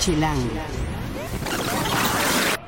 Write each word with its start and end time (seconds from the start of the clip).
Chilango. 0.00 0.40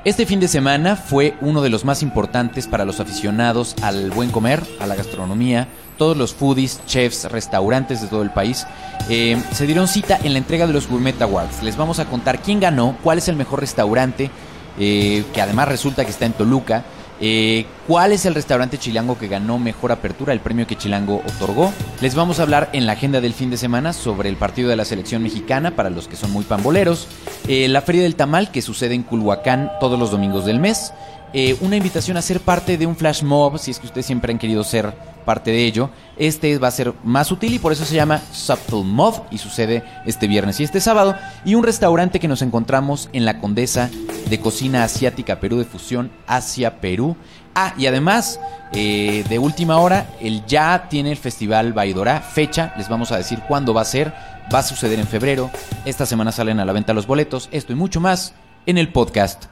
Este 0.05 0.27
fin 0.27 0.39
de 0.39 0.49
semana 0.49 0.97
fue 0.97 1.35
uno 1.41 1.63
de 1.63 1.71
los 1.71 1.85
más 1.85 2.03
importantes 2.03 2.67
para 2.67 2.85
los 2.85 3.01
aficionados 3.01 3.75
al 3.83 4.11
buen 4.11 4.31
comer, 4.31 4.63
a 4.81 4.87
la 4.87 4.97
gastronomía. 4.97 5.67
Todos 5.97 6.17
los 6.17 6.35
foodies, 6.35 6.81
chefs, 6.87 7.31
restaurantes 7.31 8.03
de 8.03 8.09
todo 8.09 8.23
el 8.23 8.31
país 8.31 8.67
eh, 9.09 9.41
se 9.53 9.67
dieron 9.67 9.89
cita 9.89 10.19
en 10.23 10.33
la 10.33 10.39
entrega 10.39 10.67
de 10.67 10.75
los 10.75 10.89
Gourmet 10.89 11.21
Awards. 11.23 11.63
Les 11.63 11.77
vamos 11.77 12.01
a 12.01 12.05
contar 12.05 12.43
quién 12.43 12.61
ganó, 12.61 12.99
cuál 13.03 13.19
es 13.19 13.29
el 13.29 13.37
mejor 13.37 13.61
restaurante, 13.61 14.31
eh, 14.79 15.25
que 15.33 15.41
además 15.41 15.69
resulta 15.69 16.05
que 16.05 16.11
está 16.11 16.27
en 16.27 16.33
Toluca. 16.33 16.85
Eh, 17.21 17.67
¿Cuál 17.87 18.13
es 18.13 18.27
el 18.27 18.35
restaurante 18.35 18.79
chilango 18.79 19.19
que 19.19 19.29
ganó 19.29 19.59
mejor 19.59 19.93
apertura, 19.93 20.33
el 20.33 20.41
premio 20.41 20.67
que 20.67 20.77
Chilango 20.77 21.23
otorgó? 21.27 21.73
Les 22.01 22.15
vamos 22.15 22.39
a 22.39 22.43
hablar 22.43 22.71
en 22.73 22.87
la 22.87 22.93
agenda 22.93 23.21
del 23.21 23.35
fin 23.35 23.51
de 23.51 23.57
semana 23.57 23.93
sobre 23.93 24.29
el 24.29 24.37
partido 24.37 24.69
de 24.69 24.77
la 24.77 24.85
selección 24.85 25.23
mexicana 25.23 25.77
para 25.77 25.91
los 25.91 26.09
que 26.09 26.17
son 26.17 26.33
muy 26.33 26.45
pamboleros, 26.45 27.07
eh, 27.49 27.69
la 27.69 27.83
Feria 27.83 28.03
del 28.03 28.17
Tamal 28.17 28.51
que 28.51 28.63
sucede 28.63 28.95
en 28.95 29.03
Culhuacán 29.03 29.71
todos 29.79 29.99
los 29.99 30.11
domingos 30.11 30.47
del 30.47 30.59
mes, 30.59 30.93
eh, 31.33 31.57
una 31.61 31.77
invitación 31.77 32.17
a 32.17 32.23
ser 32.23 32.41
parte 32.41 32.77
de 32.77 32.87
un 32.87 32.97
flash 32.97 33.23
mob, 33.23 33.59
si 33.59 33.71
es 33.71 33.79
que 33.79 33.87
ustedes 33.87 34.07
siempre 34.07 34.33
han 34.33 34.39
querido 34.39 34.65
ser 34.65 34.95
parte 35.25 35.51
de 35.51 35.65
ello. 35.65 35.91
Este 36.17 36.59
va 36.59 36.69
a 36.69 36.73
ser 36.73 36.93
más 37.05 37.33
útil 37.33 37.55
y 37.55 37.59
por 37.59 37.73
eso 37.73 37.85
se 37.85 37.95
llama 37.95 38.21
Subtle 38.33 38.85
Mob 38.85 39.23
y 39.31 39.39
sucede 39.39 39.83
este 40.05 40.27
viernes 40.27 40.61
y 40.61 40.65
este 40.65 40.81
sábado. 40.81 41.17
Y 41.45 41.55
un 41.55 41.65
restaurante 41.65 42.21
que 42.21 42.29
nos 42.29 42.43
encontramos 42.43 43.09
en 43.13 43.25
la 43.25 43.41
Condesa 43.41 43.91
de 44.29 44.41
Cocina 44.41 44.85
Asiática 44.85 45.41
Perú 45.41 45.59
de 45.59 45.65
Fusión 45.65 46.11
Asia-Perú. 46.27 47.17
Ah, 47.55 47.75
y 47.77 47.87
además, 47.87 48.41
eh, 48.73 49.25
de 49.29 49.39
última 49.39 49.79
hora, 49.79 50.07
el 50.21 50.45
ya 50.47 50.87
tiene 50.89 51.13
el 51.13 51.19
Festival 51.19 51.73
Baidorá. 51.73 52.21
Fecha, 52.21 52.75
les 52.77 52.89
vamos 52.89 53.13
a 53.13 53.17
decir 53.17 53.41
cuándo 53.47 53.75
va 53.75 53.83
a 53.83 53.87
ser. 53.87 54.13
Va 54.53 54.59
a 54.59 54.63
suceder 54.63 54.99
en 54.99 55.07
febrero. 55.07 55.51
Esta 55.85 56.05
semana 56.05 56.33
salen 56.33 56.61
a 56.61 56.65
la 56.65 56.73
venta 56.73 56.93
los 56.93 57.07
boletos. 57.07 57.49
Esto 57.53 57.73
y 57.73 57.77
mucho 57.77 58.01
más 58.01 58.35
en 58.67 58.79
el 58.79 58.93
podcast 58.93 59.45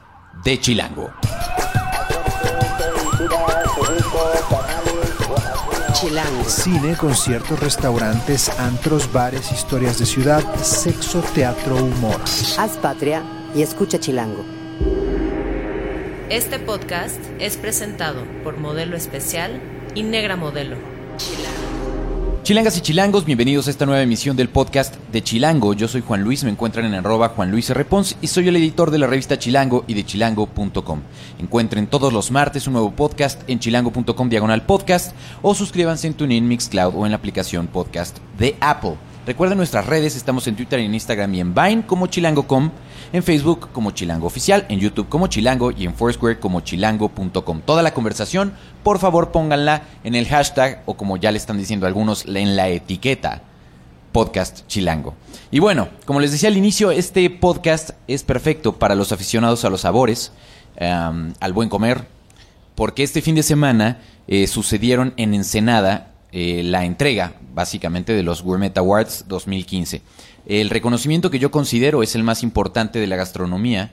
de 0.43 0.59
Chilango. 0.59 1.11
Chilango. 6.01 6.43
Cine, 6.45 6.97
conciertos, 6.97 7.59
restaurantes, 7.59 8.49
antros, 8.57 9.13
bares, 9.13 9.51
historias 9.51 9.99
de 9.99 10.07
ciudad, 10.07 10.43
sexo, 10.55 11.21
teatro, 11.35 11.75
humor. 11.75 12.19
Haz 12.57 12.71
patria 12.77 13.21
y 13.53 13.61
escucha 13.61 13.99
Chilango. 13.99 14.43
Este 16.31 16.57
podcast 16.57 17.19
es 17.37 17.55
presentado 17.55 18.23
por 18.43 18.57
Modelo 18.57 18.97
Especial 18.97 19.61
y 19.93 20.01
Negra 20.01 20.35
Modelo. 20.35 20.77
Chilangas 22.43 22.75
y 22.75 22.81
chilangos, 22.81 23.23
bienvenidos 23.23 23.67
a 23.67 23.69
esta 23.69 23.85
nueva 23.85 24.01
emisión 24.01 24.35
del 24.35 24.49
podcast 24.49 24.95
de 25.11 25.21
Chilango. 25.21 25.75
Yo 25.75 25.87
soy 25.87 26.01
Juan 26.01 26.23
Luis, 26.23 26.43
me 26.43 26.49
encuentran 26.49 26.85
en 26.85 26.95
arroba 26.95 27.29
Juan 27.29 27.51
Luis 27.51 27.69
R. 27.69 27.85
Pons 27.85 28.17
y 28.19 28.27
soy 28.27 28.47
el 28.47 28.55
editor 28.55 28.89
de 28.89 28.97
la 28.97 29.05
revista 29.05 29.37
Chilango 29.37 29.83
y 29.87 29.93
de 29.93 30.03
chilango.com. 30.03 31.01
Encuentren 31.37 31.85
todos 31.85 32.11
los 32.11 32.31
martes 32.31 32.65
un 32.65 32.73
nuevo 32.73 32.91
podcast 32.91 33.47
en 33.47 33.59
chilango.com 33.59 34.27
diagonal 34.27 34.65
podcast 34.65 35.15
o 35.43 35.53
suscríbanse 35.53 36.07
en 36.07 36.15
TuneIn, 36.15 36.47
Mixcloud 36.47 36.95
o 36.95 37.05
en 37.05 37.11
la 37.11 37.17
aplicación 37.17 37.67
podcast 37.67 38.17
de 38.39 38.55
Apple. 38.59 39.10
Recuerden 39.23 39.59
nuestras 39.59 39.85
redes, 39.85 40.15
estamos 40.15 40.47
en 40.47 40.55
Twitter, 40.55 40.79
en 40.79 40.95
Instagram 40.95 41.35
y 41.35 41.41
en 41.41 41.53
Vine 41.53 41.85
como 41.85 42.07
chilango.com, 42.07 42.71
en 43.13 43.21
Facebook 43.21 43.69
como 43.71 43.91
Chilango 43.91 44.25
Oficial, 44.25 44.65
en 44.67 44.79
YouTube 44.79 45.09
como 45.09 45.27
Chilango 45.27 45.69
y 45.69 45.85
en 45.85 45.93
Foursquare 45.93 46.39
como 46.39 46.61
chilango.com. 46.61 47.61
Toda 47.63 47.83
la 47.83 47.93
conversación, 47.93 48.53
por 48.81 48.97
favor 48.97 49.31
pónganla 49.31 49.83
en 50.03 50.15
el 50.15 50.27
hashtag 50.27 50.81
o 50.87 50.95
como 50.95 51.17
ya 51.17 51.31
le 51.31 51.37
están 51.37 51.59
diciendo 51.59 51.85
algunos, 51.85 52.25
en 52.25 52.55
la 52.55 52.69
etiqueta 52.69 53.43
podcast 54.11 54.65
chilango. 54.65 55.13
Y 55.51 55.59
bueno, 55.59 55.89
como 56.05 56.19
les 56.19 56.31
decía 56.31 56.49
al 56.49 56.57
inicio, 56.57 56.89
este 56.89 57.29
podcast 57.29 57.91
es 58.07 58.23
perfecto 58.23 58.79
para 58.79 58.95
los 58.95 59.11
aficionados 59.11 59.63
a 59.65 59.69
los 59.69 59.81
sabores, 59.81 60.31
al 60.79 61.53
buen 61.53 61.69
comer, 61.69 62.07
porque 62.73 63.03
este 63.03 63.21
fin 63.21 63.35
de 63.35 63.43
semana 63.43 63.99
eh, 64.27 64.47
sucedieron 64.47 65.13
en 65.17 65.35
Ensenada 65.35 66.10
eh, 66.31 66.63
la 66.63 66.85
entrega, 66.85 67.33
básicamente, 67.53 68.13
de 68.13 68.23
los 68.23 68.41
Gourmet 68.41 68.77
Awards 68.77 69.25
2015. 69.27 70.01
El 70.45 70.69
reconocimiento 70.69 71.29
que 71.29 71.39
yo 71.39 71.51
considero 71.51 72.03
es 72.03 72.15
el 72.15 72.23
más 72.23 72.43
importante 72.43 72.99
de 72.99 73.07
la 73.07 73.15
gastronomía 73.15 73.91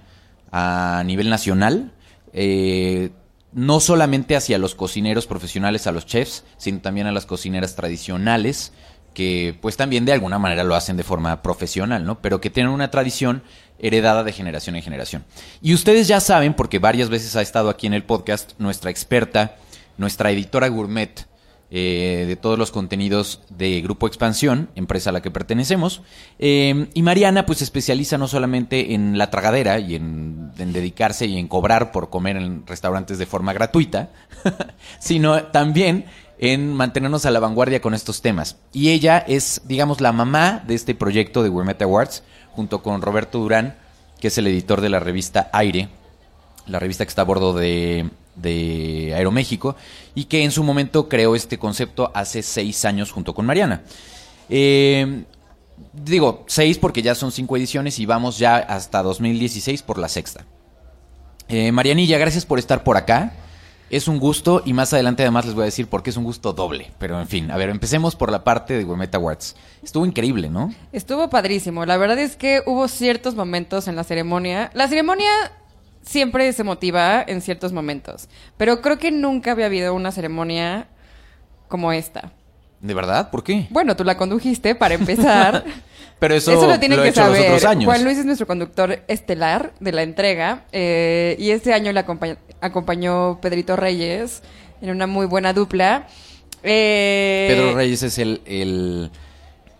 a 0.52 1.02
nivel 1.04 1.30
nacional, 1.30 1.92
eh, 2.32 3.10
no 3.52 3.80
solamente 3.80 4.36
hacia 4.36 4.58
los 4.58 4.74
cocineros 4.74 5.26
profesionales, 5.26 5.86
a 5.86 5.92
los 5.92 6.06
chefs, 6.06 6.44
sino 6.58 6.80
también 6.80 7.06
a 7.06 7.12
las 7.12 7.26
cocineras 7.26 7.74
tradicionales, 7.74 8.72
que 9.14 9.58
pues 9.60 9.76
también 9.76 10.04
de 10.04 10.12
alguna 10.12 10.38
manera 10.38 10.64
lo 10.64 10.74
hacen 10.74 10.96
de 10.96 11.02
forma 11.02 11.42
profesional, 11.42 12.04
¿no? 12.04 12.20
Pero 12.20 12.40
que 12.40 12.50
tienen 12.50 12.72
una 12.72 12.90
tradición 12.90 13.42
heredada 13.78 14.22
de 14.22 14.32
generación 14.32 14.76
en 14.76 14.82
generación. 14.82 15.24
Y 15.60 15.74
ustedes 15.74 16.08
ya 16.08 16.20
saben, 16.20 16.54
porque 16.54 16.78
varias 16.78 17.08
veces 17.08 17.34
ha 17.36 17.42
estado 17.42 17.68
aquí 17.68 17.86
en 17.86 17.94
el 17.94 18.04
podcast, 18.04 18.52
nuestra 18.58 18.90
experta, 18.90 19.56
nuestra 19.96 20.30
editora 20.30 20.68
gourmet, 20.68 21.27
eh, 21.70 22.24
de 22.26 22.36
todos 22.36 22.58
los 22.58 22.70
contenidos 22.70 23.40
de 23.50 23.80
Grupo 23.82 24.06
Expansión, 24.06 24.70
empresa 24.74 25.10
a 25.10 25.12
la 25.12 25.20
que 25.20 25.30
pertenecemos. 25.30 26.02
Eh, 26.38 26.88
y 26.94 27.02
Mariana 27.02 27.44
pues 27.44 27.58
se 27.58 27.64
especializa 27.64 28.16
no 28.16 28.26
solamente 28.26 28.94
en 28.94 29.18
la 29.18 29.30
tragadera 29.30 29.78
y 29.78 29.94
en, 29.94 30.52
en 30.58 30.72
dedicarse 30.72 31.26
y 31.26 31.38
en 31.38 31.46
cobrar 31.46 31.92
por 31.92 32.08
comer 32.08 32.36
en 32.36 32.66
restaurantes 32.66 33.18
de 33.18 33.26
forma 33.26 33.52
gratuita, 33.52 34.10
sino 34.98 35.44
también 35.44 36.06
en 36.38 36.72
mantenernos 36.72 37.26
a 37.26 37.30
la 37.30 37.40
vanguardia 37.40 37.80
con 37.80 37.94
estos 37.94 38.22
temas. 38.22 38.56
Y 38.72 38.90
ella 38.90 39.18
es, 39.18 39.62
digamos, 39.66 40.00
la 40.00 40.12
mamá 40.12 40.62
de 40.66 40.74
este 40.74 40.94
proyecto 40.94 41.42
de 41.42 41.48
Gourmet 41.48 41.80
Awards, 41.82 42.22
junto 42.52 42.82
con 42.82 43.02
Roberto 43.02 43.38
Durán, 43.38 43.76
que 44.20 44.28
es 44.28 44.38
el 44.38 44.46
editor 44.46 44.80
de 44.80 44.88
la 44.88 45.00
revista 45.00 45.50
Aire, 45.52 45.88
la 46.68 46.78
revista 46.78 47.04
que 47.04 47.08
está 47.08 47.22
a 47.22 47.24
bordo 47.24 47.52
de, 47.52 48.10
Aeroméxico, 49.14 49.76
y 50.14 50.24
que 50.24 50.44
en 50.44 50.50
su 50.50 50.62
momento 50.62 51.08
creó 51.08 51.34
este 51.34 51.58
concepto 51.58 52.10
hace 52.14 52.42
seis 52.42 52.84
años 52.84 53.10
junto 53.10 53.34
con 53.34 53.46
Mariana. 53.46 53.82
Eh, 54.48 55.24
digo, 55.92 56.44
seis 56.46 56.78
porque 56.78 57.02
ya 57.02 57.14
son 57.14 57.32
cinco 57.32 57.56
ediciones 57.56 57.98
y 57.98 58.06
vamos 58.06 58.38
ya 58.38 58.56
hasta 58.56 59.02
2016 59.02 59.82
por 59.82 59.98
la 59.98 60.08
sexta. 60.08 60.44
Eh, 61.48 61.72
Marianilla, 61.72 62.18
gracias 62.18 62.44
por 62.44 62.58
estar 62.58 62.84
por 62.84 62.96
acá. 62.96 63.32
Es 63.90 64.06
un 64.06 64.18
gusto 64.18 64.62
y 64.66 64.74
más 64.74 64.92
adelante 64.92 65.22
además 65.22 65.46
les 65.46 65.54
voy 65.54 65.62
a 65.62 65.64
decir 65.64 65.86
por 65.86 66.02
qué 66.02 66.10
es 66.10 66.16
un 66.18 66.24
gusto 66.24 66.52
doble. 66.52 66.90
Pero 66.98 67.18
en 67.18 67.26
fin, 67.26 67.50
a 67.50 67.56
ver, 67.56 67.70
empecemos 67.70 68.16
por 68.16 68.30
la 68.30 68.44
parte 68.44 68.74
de 68.74 68.84
Gourmet 68.84 69.14
Awards. 69.14 69.56
Estuvo 69.82 70.04
increíble, 70.04 70.50
¿no? 70.50 70.74
Estuvo 70.92 71.30
padrísimo. 71.30 71.86
La 71.86 71.96
verdad 71.96 72.18
es 72.18 72.36
que 72.36 72.62
hubo 72.66 72.86
ciertos 72.86 73.34
momentos 73.34 73.88
en 73.88 73.96
la 73.96 74.04
ceremonia. 74.04 74.70
La 74.74 74.88
ceremonia 74.88 75.30
siempre 76.08 76.52
se 76.54 76.64
motiva 76.64 77.22
en 77.26 77.42
ciertos 77.42 77.72
momentos, 77.72 78.28
pero 78.56 78.80
creo 78.80 78.98
que 78.98 79.10
nunca 79.10 79.52
había 79.52 79.66
habido 79.66 79.92
una 79.94 80.10
ceremonia 80.10 80.88
como 81.68 81.92
esta. 81.92 82.32
¿De 82.80 82.94
verdad? 82.94 83.30
¿Por 83.30 83.42
qué? 83.44 83.66
Bueno, 83.70 83.94
tú 83.96 84.04
la 84.04 84.16
condujiste 84.16 84.74
para 84.74 84.94
empezar. 84.94 85.64
Pero 86.20 86.34
eso, 86.34 86.50
Eso 86.52 86.66
lo 86.66 86.80
tienen 86.80 86.98
he 86.98 87.02
que 87.02 87.08
hecho 87.10 87.20
los 87.20 87.28
saber. 87.36 87.46
otros 87.46 87.64
años. 87.64 87.84
Juan 87.84 88.02
Luis 88.02 88.18
es 88.18 88.24
nuestro 88.24 88.46
conductor 88.48 89.04
estelar 89.06 89.72
de 89.78 89.92
la 89.92 90.02
entrega 90.02 90.64
eh, 90.72 91.36
y 91.38 91.50
este 91.50 91.72
año 91.72 91.92
le 91.92 92.04
acompañ- 92.04 92.38
acompañó 92.60 93.38
Pedrito 93.40 93.76
Reyes 93.76 94.42
en 94.82 94.90
una 94.90 95.06
muy 95.06 95.26
buena 95.26 95.52
dupla. 95.52 96.08
Eh, 96.64 97.46
Pedro 97.48 97.74
Reyes 97.76 98.02
es 98.02 98.18
el, 98.18 98.40
el 98.46 99.10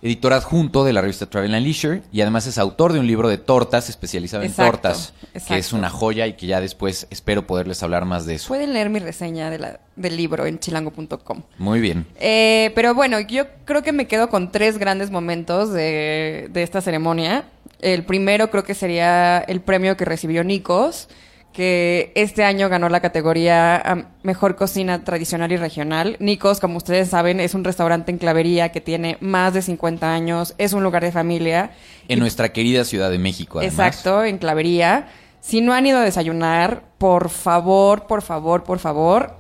editor 0.03 0.32
adjunto 0.32 0.84
de 0.84 0.92
la 0.92 1.00
revista 1.00 1.26
Travel 1.26 1.54
and 1.54 1.64
Leisure 1.64 2.03
y 2.12 2.20
además 2.20 2.47
es 2.47 2.56
autor 2.59 2.92
de 2.92 3.00
un 3.00 3.06
libro 3.06 3.28
de 3.28 3.38
tortas 3.38 3.88
especializado 3.88 4.42
en 4.44 4.50
Exacto, 4.50 4.72
tortas, 4.82 5.12
que 5.48 5.59
es 5.59 5.72
una 5.72 5.91
joya 5.91 6.26
y 6.26 6.34
que 6.34 6.47
ya 6.47 6.60
después 6.60 7.06
espero 7.10 7.47
poderles 7.47 7.82
hablar 7.82 8.04
más 8.04 8.25
de 8.26 8.36
eso. 8.36 8.48
Pueden 8.48 8.72
leer 8.72 8.91
mi 8.91 9.00
reseña 9.00 9.50
de 9.50 9.59
la- 9.59 9.81
del 9.97 10.16
libro 10.16 10.47
en 10.47 10.59
chilango.com. 10.60 11.42
Muy 11.59 11.81
bien. 11.81 12.06
Eh, 12.20 12.70
pero 12.76 12.94
bueno, 12.94 13.19
yo 13.20 13.47
creo 13.64 13.82
que 13.82 13.92
me 13.92 14.06
quedo 14.06 14.28
con 14.28 14.53
tres 14.53 14.78
grandes 14.78 15.10
momentos 15.10 15.72
de, 15.72 16.48
de 16.50 16.62
esta 16.62 16.80
ceremonia. 16.80 17.45
El 17.80 18.04
primero 18.04 18.50
creo 18.50 18.65
que 18.65 18.74
sería 18.74 19.39
el 19.41 19.60
premio 19.60 19.97
que 19.97 20.04
recibió 20.04 20.42
Nikos, 20.45 21.09
que 21.53 22.12
este 22.15 22.45
año 22.45 22.68
ganó 22.68 22.89
la 22.89 23.00
categoría 23.00 24.06
Mejor 24.22 24.56
Cocina 24.56 25.04
Tradicional 25.04 25.50
y 25.50 25.56
Regional. 25.56 26.16
Nikos, 26.21 26.60
como 26.60 26.77
ustedes 26.77 27.09
saben, 27.09 27.41
es 27.41 27.54
un 27.54 27.65
restaurante 27.65 28.12
en 28.12 28.18
Clavería 28.18 28.71
que 28.71 28.80
tiene 28.80 29.16
más 29.21 29.54
de 29.54 29.62
50 29.62 30.12
años, 30.12 30.54
es 30.59 30.72
un 30.72 30.83
lugar 30.83 31.03
de 31.03 31.12
familia. 31.12 31.72
En 32.09 32.21
nuestra 32.21 32.53
querida 32.53 32.84
Ciudad 32.84 33.10
de 33.10 33.18
México, 33.18 33.59
además. 33.59 33.74
Exacto, 33.74 34.24
en 34.24 34.39
Clavería. 34.39 35.09
Si 35.41 35.60
no 35.60 35.72
han 35.72 35.86
ido 35.86 35.98
a 35.98 36.03
desayunar, 36.03 36.83
por 36.98 37.28
favor, 37.28 38.06
por 38.06 38.22
favor, 38.22 38.65
por 38.65 38.78
favor, 38.78 39.36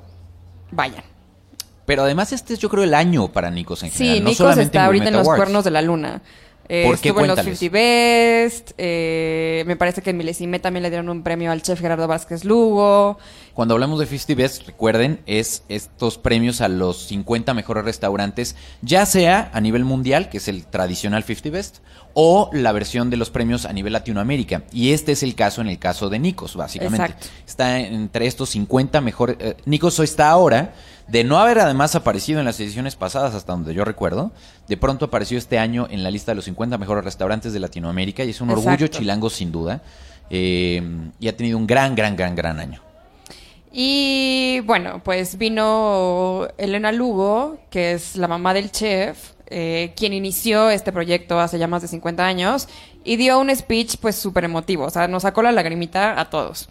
vayan. 0.70 1.04
Pero 1.86 2.02
además 2.02 2.32
este 2.32 2.54
es 2.54 2.58
yo 2.58 2.68
creo 2.68 2.84
el 2.84 2.94
año 2.94 3.28
para 3.28 3.50
Nikos 3.50 3.82
en 3.82 3.90
general. 3.90 4.16
Sí, 4.16 4.20
no 4.20 4.28
Nikos 4.30 4.36
solamente 4.38 4.76
está 4.76 4.84
ahorita 4.84 5.08
en 5.08 5.14
los 5.14 5.22
Awards. 5.22 5.38
cuernos 5.38 5.64
de 5.64 5.70
la 5.70 5.82
luna. 5.82 6.20
Eh, 6.68 6.84
¿Por 6.84 6.98
qué? 6.98 7.08
estuvo 7.08 7.22
en 7.22 7.28
los 7.28 7.36
Cuéntales. 7.36 7.58
50 7.58 7.78
Best. 7.78 8.70
eh, 8.76 9.64
me 9.66 9.76
parece 9.76 10.02
que 10.02 10.10
en 10.10 10.18
Milesime 10.18 10.58
también 10.58 10.82
le 10.82 10.90
dieron 10.90 11.08
un 11.08 11.22
premio 11.22 11.50
al 11.50 11.62
chef 11.62 11.80
Gerardo 11.80 12.06
Vázquez 12.06 12.44
Lugo. 12.44 13.18
Cuando 13.54 13.74
hablamos 13.74 13.98
de 13.98 14.06
50 14.06 14.34
Best, 14.40 14.66
recuerden, 14.66 15.20
es 15.26 15.62
estos 15.68 16.18
premios 16.18 16.60
a 16.60 16.68
los 16.68 17.06
50 17.06 17.54
mejores 17.54 17.84
restaurantes, 17.84 18.54
ya 18.82 19.06
sea 19.06 19.50
a 19.52 19.60
nivel 19.60 19.84
mundial, 19.84 20.28
que 20.28 20.36
es 20.38 20.48
el 20.48 20.66
tradicional 20.66 21.24
50 21.24 21.50
Best, 21.50 21.78
o 22.14 22.50
la 22.52 22.72
versión 22.72 23.10
de 23.10 23.16
los 23.16 23.30
premios 23.30 23.64
a 23.64 23.72
nivel 23.72 23.92
Latinoamérica. 23.94 24.62
Y 24.72 24.92
este 24.92 25.12
es 25.12 25.22
el 25.22 25.34
caso 25.34 25.60
en 25.60 25.68
el 25.68 25.78
caso 25.78 26.08
de 26.08 26.18
Nikos, 26.18 26.54
básicamente. 26.54 27.04
Exacto. 27.06 27.26
Está 27.46 27.78
entre 27.80 28.26
estos 28.26 28.50
50 28.50 29.00
mejores... 29.00 29.36
eh, 29.40 29.56
Nikos 29.64 29.98
está 30.00 30.28
ahora, 30.30 30.74
de 31.08 31.24
no 31.24 31.38
haber 31.38 31.58
además 31.58 31.94
aparecido 31.94 32.38
en 32.38 32.44
las 32.44 32.60
ediciones 32.60 32.96
pasadas, 32.96 33.34
hasta 33.34 33.52
donde 33.52 33.74
yo 33.74 33.84
recuerdo, 33.84 34.30
de 34.68 34.76
pronto 34.76 35.06
apareció 35.06 35.38
este 35.38 35.58
año 35.58 35.86
en 35.90 36.02
la 36.02 36.10
lista 36.10 36.32
de 36.32 36.36
los 36.36 36.44
50 36.44 36.78
mejores 36.78 37.04
restaurantes 37.04 37.52
de 37.52 37.60
Latinoamérica 37.60 38.24
y 38.24 38.30
es 38.30 38.40
un 38.40 38.50
orgullo 38.50 38.86
chilango 38.86 39.30
sin 39.30 39.50
duda. 39.50 39.82
Eh, 40.30 40.82
y 41.18 41.28
ha 41.28 41.36
tenido 41.36 41.56
un 41.56 41.66
gran, 41.66 41.94
gran, 41.94 42.14
gran, 42.14 42.34
gran 42.36 42.60
año. 42.60 42.82
Y 43.72 44.60
bueno, 44.64 45.02
pues 45.04 45.38
vino 45.38 46.48
Elena 46.56 46.92
Lugo, 46.92 47.58
que 47.70 47.92
es 47.92 48.16
la 48.16 48.28
mamá 48.28 48.54
del 48.54 48.70
chef, 48.70 49.32
eh, 49.46 49.92
quien 49.96 50.12
inició 50.12 50.70
este 50.70 50.92
proyecto 50.92 51.38
hace 51.40 51.58
ya 51.58 51.66
más 51.66 51.82
de 51.82 51.88
50 51.88 52.26
años, 52.26 52.68
y 53.04 53.16
dio 53.16 53.38
un 53.38 53.54
speech 53.54 53.96
pues 54.00 54.16
súper 54.16 54.44
emotivo, 54.44 54.84
o 54.84 54.90
sea, 54.90 55.08
nos 55.08 55.22
sacó 55.22 55.42
la 55.42 55.52
lagrimita 55.52 56.20
a 56.20 56.28
todos. 56.28 56.68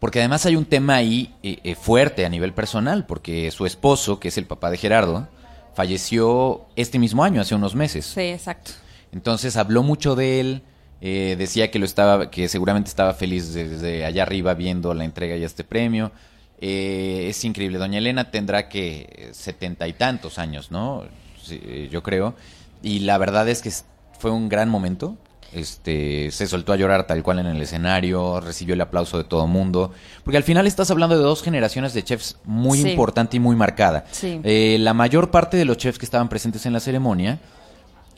Porque 0.00 0.20
además 0.20 0.46
hay 0.46 0.56
un 0.56 0.64
tema 0.64 0.96
ahí 0.96 1.34
eh, 1.42 1.58
eh, 1.64 1.74
fuerte 1.74 2.24
a 2.24 2.28
nivel 2.28 2.52
personal, 2.52 3.06
porque 3.06 3.50
su 3.50 3.66
esposo, 3.66 4.20
que 4.20 4.28
es 4.28 4.38
el 4.38 4.46
papá 4.46 4.70
de 4.70 4.76
Gerardo, 4.76 5.28
falleció 5.74 6.66
este 6.76 6.98
mismo 6.98 7.24
año, 7.24 7.40
hace 7.40 7.54
unos 7.54 7.74
meses. 7.74 8.06
Sí, 8.06 8.20
exacto. 8.20 8.72
Entonces 9.12 9.56
habló 9.56 9.82
mucho 9.82 10.14
de 10.14 10.40
él, 10.40 10.62
eh, 11.00 11.36
decía 11.38 11.70
que 11.70 11.78
lo 11.78 11.84
estaba, 11.84 12.30
que 12.30 12.48
seguramente 12.48 12.88
estaba 12.88 13.14
feliz 13.14 13.52
desde 13.54 14.04
allá 14.04 14.22
arriba 14.22 14.54
viendo 14.54 14.92
la 14.94 15.04
entrega 15.04 15.36
y 15.36 15.44
este 15.44 15.64
premio. 15.64 16.12
Eh, 16.60 17.26
es 17.28 17.44
increíble. 17.44 17.78
Doña 17.78 17.98
Elena 17.98 18.30
tendrá 18.30 18.68
que 18.68 19.30
setenta 19.32 19.86
y 19.86 19.92
tantos 19.92 20.38
años, 20.38 20.70
¿no? 20.70 21.04
Sí, 21.40 21.60
eh, 21.62 21.88
yo 21.90 22.02
creo. 22.02 22.34
Y 22.82 23.00
la 23.00 23.16
verdad 23.18 23.48
es 23.48 23.62
que 23.62 23.70
fue 24.18 24.30
un 24.30 24.48
gran 24.48 24.68
momento. 24.68 25.16
Este, 25.52 26.30
se 26.30 26.46
soltó 26.46 26.72
a 26.72 26.76
llorar 26.76 27.06
tal 27.06 27.22
cual 27.22 27.38
en 27.38 27.46
el 27.46 27.60
escenario, 27.62 28.40
recibió 28.40 28.74
el 28.74 28.80
aplauso 28.82 29.16
de 29.16 29.24
todo 29.24 29.46
mundo. 29.46 29.92
Porque 30.24 30.36
al 30.36 30.42
final 30.42 30.66
estás 30.66 30.90
hablando 30.90 31.16
de 31.16 31.22
dos 31.22 31.42
generaciones 31.42 31.94
de 31.94 32.04
chefs 32.04 32.36
muy 32.44 32.82
Sí. 32.82 32.90
importante 32.90 33.38
y 33.38 33.40
muy 33.40 33.56
marcada. 33.56 34.04
Sí. 34.10 34.40
Eh, 34.44 34.76
la 34.80 34.92
mayor 34.94 35.30
parte 35.30 35.56
de 35.56 35.64
los 35.64 35.78
chefs 35.78 35.98
que 35.98 36.04
estaban 36.04 36.28
presentes 36.28 36.66
en 36.66 36.72
la 36.74 36.80
ceremonia 36.80 37.38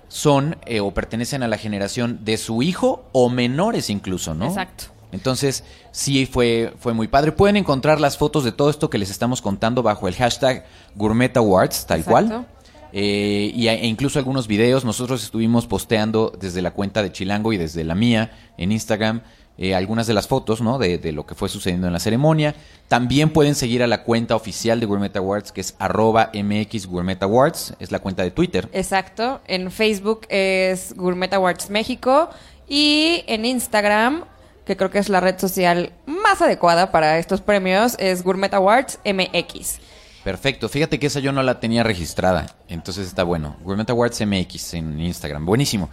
son 0.09 0.57
eh, 0.67 0.81
o 0.81 0.91
pertenecen 0.93 1.43
a 1.45 1.49
la 1.49 1.57
generación 1.57 2.25
de 2.25 2.37
su 2.37 2.63
hijo 2.63 3.05
o 3.13 3.29
menores 3.29 3.91
incluso, 3.91 4.35
¿no? 4.35 4.47
Exacto. 4.49 4.85
Entonces, 5.13 5.65
sí 5.93 6.27
fue, 6.27 6.73
fue 6.79 6.95
muy 6.95 7.09
padre. 7.09 7.33
Pueden 7.33 7.57
encontrar 7.57 8.01
las 8.01 8.17
fotos 8.17 8.45
de 8.45 8.53
todo 8.53 8.71
esto 8.71 8.91
que 8.91 8.99
les 8.99 9.11
estamos 9.11 9.43
contando 9.43 9.83
bajo 9.83 10.07
el 10.09 10.15
hashtag 10.15 10.65
Gourmet 10.95 11.37
Awards, 11.37 11.87
tal 11.87 12.01
Exacto. 12.01 12.29
cual. 12.29 12.47
Eh, 12.93 13.53
y, 13.55 13.69
e 13.69 13.87
incluso 13.87 14.19
algunos 14.19 14.47
videos. 14.47 14.85
Nosotros 14.85 15.23
estuvimos 15.23 15.67
posteando 15.67 16.33
desde 16.39 16.63
la 16.63 16.73
cuenta 16.73 17.03
de 17.03 17.13
Chilango 17.13 17.53
y 17.53 17.57
desde 17.57 17.85
la 17.85 17.95
mía 17.95 18.33
en 18.57 18.73
Instagram 18.73 19.23
eh, 19.59 19.75
algunas 19.75 20.07
de 20.07 20.15
las 20.15 20.27
fotos, 20.27 20.63
¿no? 20.63 20.79
De, 20.79 20.97
de 20.97 21.13
lo 21.13 21.27
que 21.27 21.35
fue 21.35 21.51
sucediendo 21.51 21.87
en 21.87 21.93
la 21.93 22.01
ceremonia. 22.01 22.55
También 22.89 23.31
pueden 23.31 23.55
seguir 23.55 23.83
a 23.83 23.87
la 23.87 24.05
cuenta 24.05 24.35
oficial 24.35 24.81
de 24.81 24.87
Gourmet 24.87 25.15
Awards, 25.15 25.53
que 25.53 25.61
es 25.61 25.75
arroba 25.79 26.31
MX 26.33 26.87
Gourmet 26.87 27.23
Awards. 27.23 27.75
Es 27.79 27.93
la 27.93 27.99
cuenta 27.99 28.23
de 28.23 28.31
Twitter. 28.31 28.71
Exacto. 28.73 29.43
En 29.47 29.71
Facebook 29.71 30.23
es 30.31 30.95
Gourmet 30.97 31.33
Awards 31.35 31.69
México 31.69 32.31
y 32.71 33.25
en 33.27 33.45
Instagram, 33.45 34.25
que 34.65 34.77
creo 34.77 34.91
que 34.91 34.99
es 35.01 35.09
la 35.09 35.21
red 35.21 35.39
social 35.39 35.93
más 36.07 36.41
adecuada 36.41 36.91
para 36.91 37.19
estos 37.19 37.41
premios, 37.41 37.97
es 37.99 38.23
Gourmet 38.23 38.55
Awards 38.55 38.99
MX. 39.05 39.81
Perfecto, 40.25 40.69
fíjate 40.69 40.99
que 40.99 41.07
esa 41.07 41.21
yo 41.21 41.33
no 41.33 41.43
la 41.43 41.61
tenía 41.61 41.83
registrada, 41.83 42.57
entonces 42.69 43.07
está 43.07 43.23
bueno. 43.23 43.57
Gourmet 43.63 43.89
Awards 43.89 44.21
MX 44.25 44.75
en 44.75 45.01
Instagram, 45.01 45.47
buenísimo. 45.47 45.89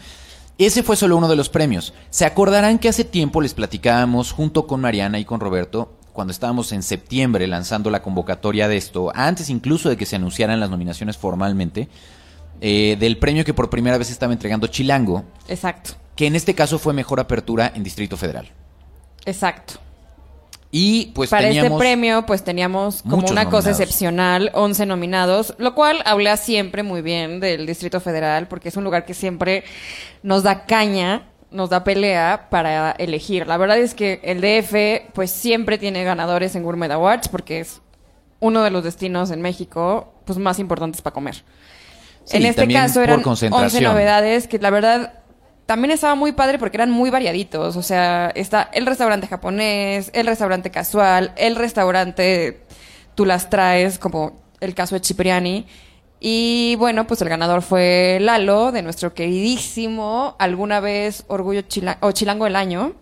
Ese 0.57 0.83
fue 0.83 0.95
solo 0.95 1.17
uno 1.17 1.29
de 1.29 1.35
los 1.35 1.49
premios. 1.49 1.93
Se 2.09 2.25
acordarán 2.25 2.79
que 2.79 2.89
hace 2.89 3.03
tiempo 3.03 3.41
les 3.41 3.53
platicábamos 3.53 4.31
junto 4.31 4.67
con 4.67 4.81
Mariana 4.81 5.19
y 5.19 5.25
con 5.25 5.39
Roberto, 5.39 5.93
cuando 6.13 6.31
estábamos 6.31 6.71
en 6.71 6.81
septiembre 6.81 7.45
lanzando 7.45 7.91
la 7.91 8.01
convocatoria 8.01 8.67
de 8.67 8.75
esto, 8.75 9.11
antes 9.13 9.51
incluso 9.51 9.87
de 9.87 9.97
que 9.97 10.07
se 10.07 10.15
anunciaran 10.15 10.59
las 10.59 10.71
nominaciones 10.71 11.15
formalmente, 11.15 11.89
eh, 12.59 12.97
del 12.99 13.19
premio 13.19 13.45
que 13.45 13.53
por 13.53 13.69
primera 13.69 13.99
vez 13.99 14.09
estaba 14.09 14.33
entregando 14.33 14.65
Chilango, 14.65 15.23
Exacto. 15.47 15.91
que 16.15 16.25
en 16.25 16.35
este 16.35 16.55
caso 16.55 16.79
fue 16.79 16.91
mejor 16.91 17.19
apertura 17.19 17.71
en 17.75 17.83
Distrito 17.83 18.17
Federal. 18.17 18.49
Exacto. 19.25 19.75
Y 20.69 21.11
pues 21.15 21.29
Para 21.29 21.47
este 21.47 21.71
premio, 21.71 22.25
pues 22.25 22.43
teníamos 22.43 23.01
como 23.01 23.27
una 23.27 23.49
cosa 23.49 23.69
excepcional, 23.69 24.51
11 24.53 24.85
nominados, 24.85 25.53
lo 25.57 25.73
cual 25.73 26.01
habla 26.05 26.35
siempre 26.35 26.83
muy 26.83 27.01
bien 27.01 27.39
del 27.39 27.65
Distrito 27.65 28.01
Federal, 28.01 28.47
porque 28.47 28.69
es 28.69 28.75
un 28.75 28.83
lugar 28.83 29.05
que 29.05 29.13
siempre 29.13 29.63
nos 30.23 30.43
da 30.43 30.65
caña, 30.65 31.29
nos 31.51 31.69
da 31.69 31.85
pelea 31.85 32.47
para 32.49 32.91
elegir. 32.91 33.47
La 33.47 33.55
verdad 33.55 33.77
es 33.77 33.93
que 33.93 34.19
el 34.23 34.41
DF, 34.41 35.13
pues 35.13 35.31
siempre 35.31 35.77
tiene 35.77 36.03
ganadores 36.03 36.53
en 36.55 36.63
Gourmet 36.63 36.91
Awards, 36.91 37.29
porque 37.29 37.61
es 37.61 37.81
uno 38.39 38.61
de 38.61 38.69
los 38.69 38.83
destinos 38.83 39.31
en 39.31 39.41
México, 39.41 40.13
pues 40.25 40.37
más 40.37 40.59
importantes 40.59 41.01
para 41.01 41.13
comer. 41.13 41.43
Sí, 42.25 42.37
en 42.37 42.45
este 42.45 42.67
caso 42.67 43.01
eran 43.01 43.19
11 43.19 43.23
concentración. 43.23 43.83
novedades 43.83 44.47
que 44.49 44.59
la 44.59 44.69
verdad 44.69 45.16
también 45.67 45.91
estaba 45.91 46.15
muy 46.15 46.31
padre 46.31 46.57
porque 46.57 46.77
eran 46.77 46.89
muy 46.89 47.11
variaditos. 47.11 47.75
O 47.75 47.83
sea, 47.83 48.31
está 48.33 48.63
el 48.73 48.87
restaurante 48.87 49.27
japonés, 49.27 50.09
el 50.13 50.25
restaurante 50.25 50.71
casual, 50.71 51.33
el 51.37 51.55
restaurante 51.55 52.61
tú 53.13 53.25
las 53.25 53.51
traes, 53.51 53.99
como 53.99 54.41
el 54.59 54.73
caso 54.73 54.95
de 54.95 55.05
Cipriani. 55.05 55.67
Y 56.19 56.75
bueno, 56.79 57.05
pues 57.05 57.21
el 57.21 57.29
ganador 57.29 57.61
fue 57.61 58.17
Lalo, 58.19 58.71
de 58.71 58.81
nuestro 58.81 59.13
queridísimo, 59.13 60.35
alguna 60.39 60.79
vez 60.79 61.25
Orgullo 61.27 61.61
Chila- 61.61 61.99
o 62.01 62.11
Chilango 62.11 62.45
del 62.45 62.55
Año, 62.55 62.93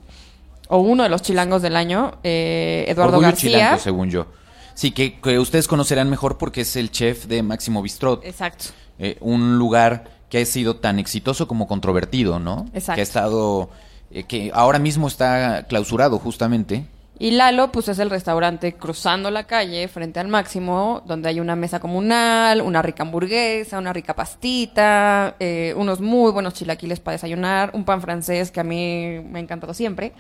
o 0.68 0.80
uno 0.80 1.04
de 1.04 1.10
los 1.10 1.22
chilangos 1.22 1.62
del 1.62 1.76
año, 1.78 2.18
eh, 2.24 2.84
Eduardo 2.90 3.14
Orgullo 3.18 3.28
García. 3.30 3.52
Chilango, 3.52 3.80
según 3.80 4.10
yo. 4.10 4.26
Sí, 4.74 4.92
que, 4.92 5.22
que 5.22 5.40
ustedes 5.40 5.68
conocerán 5.70 6.10
mejor 6.10 6.38
porque 6.38 6.62
es 6.62 6.76
el 6.76 6.92
chef 6.92 7.28
de 7.28 7.42
Máximo 7.44 7.82
Bistrot. 7.82 8.26
Exacto. 8.26 8.66
Eh, 9.00 9.16
un 9.22 9.58
lugar 9.58 10.15
que 10.30 10.40
ha 10.40 10.46
sido 10.46 10.78
tan 10.78 11.00
exitoso 11.00 11.48
como 11.48 11.68
controvertido, 11.68 12.40
¿no? 12.40 12.66
Exacto. 12.74 12.96
Que 12.96 13.02
ha 13.02 13.04
estado, 13.04 13.70
eh, 14.12 14.24
que 14.24 14.52
ahora 14.54 14.80
mismo 14.80 15.08
está 15.08 15.66
clausurado 15.68 16.20
justamente. 16.20 16.86
Y 17.18 17.32
Lalo, 17.32 17.72
pues 17.72 17.88
es 17.88 18.00
el 18.00 18.10
restaurante 18.10 18.74
cruzando 18.74 19.32
la 19.32 19.46
calle 19.46 19.88
frente 19.88 20.20
al 20.20 20.28
máximo, 20.28 21.02
donde 21.06 21.30
hay 21.30 21.40
una 21.40 21.56
mesa 21.56 21.80
comunal, 21.80 22.60
una 22.62 22.82
rica 22.82 23.04
hamburguesa, 23.04 23.80
una 23.80 23.94
rica 23.94 24.14
pastita, 24.14 25.36
eh, 25.40 25.74
unos 25.78 26.02
muy 26.02 26.34
buenos 26.34 26.56
chilaquiles 26.56 27.00
para 27.00 27.14
desayunar, 27.14 27.72
un 27.74 27.86
pan 27.86 28.02
francés 28.02 28.52
que 28.52 28.60
a 28.60 28.66
mí 28.66 29.22
me 29.30 29.40
ha 29.40 29.42
encantado 29.42 29.74
siempre. 29.74 30.12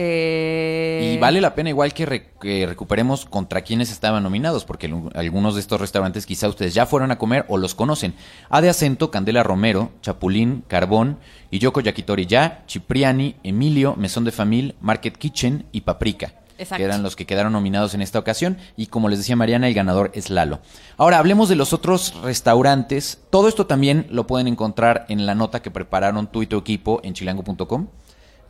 Eh, 0.00 1.12
Y 1.14 1.18
vale 1.18 1.40
la 1.40 1.54
pena 1.54 1.70
igual 1.70 1.92
que, 1.92 2.06
re- 2.06 2.30
que 2.40 2.66
recuperemos 2.66 3.26
contra 3.26 3.62
quienes 3.62 3.90
estaban 3.90 4.22
nominados, 4.22 4.64
porque 4.64 4.92
algunos 5.14 5.54
de 5.54 5.60
estos 5.60 5.80
restaurantes 5.80 6.24
quizá 6.24 6.48
ustedes 6.48 6.72
ya 6.74 6.86
fueron 6.86 7.10
a 7.10 7.18
comer 7.18 7.44
o 7.48 7.58
los 7.58 7.74
conocen. 7.74 8.14
A 8.48 8.60
de 8.60 8.68
Acento, 8.68 9.10
Candela 9.10 9.42
Romero, 9.42 9.90
Chapulín, 10.02 10.62
Carbón, 10.68 11.18
Yoko 11.50 11.80
Yakitori 11.80 12.26
Ya, 12.26 12.62
Cipriani, 12.68 13.36
Emilio, 13.42 13.94
Mesón 13.96 14.24
de 14.24 14.32
Famil, 14.32 14.74
Market 14.80 15.16
Kitchen 15.16 15.66
y 15.72 15.80
Paprika. 15.82 16.34
Exacto. 16.58 16.78
Que 16.80 16.84
eran 16.86 17.04
los 17.04 17.14
que 17.14 17.24
quedaron 17.26 17.52
nominados 17.52 17.94
en 17.94 18.02
esta 18.02 18.18
ocasión. 18.18 18.56
Y 18.76 18.86
como 18.86 19.08
les 19.08 19.18
decía 19.20 19.36
Mariana, 19.36 19.68
el 19.68 19.74
ganador 19.74 20.10
es 20.14 20.28
Lalo. 20.28 20.60
Ahora, 20.96 21.18
hablemos 21.18 21.48
de 21.48 21.54
los 21.54 21.72
otros 21.72 22.14
restaurantes. 22.22 23.20
Todo 23.30 23.46
esto 23.46 23.66
también 23.66 24.06
lo 24.10 24.26
pueden 24.26 24.48
encontrar 24.48 25.06
en 25.08 25.24
la 25.24 25.36
nota 25.36 25.62
que 25.62 25.70
prepararon 25.70 26.26
tú 26.26 26.42
y 26.42 26.46
tu 26.48 26.56
equipo 26.58 27.00
en 27.04 27.14
chilango.com 27.14 27.86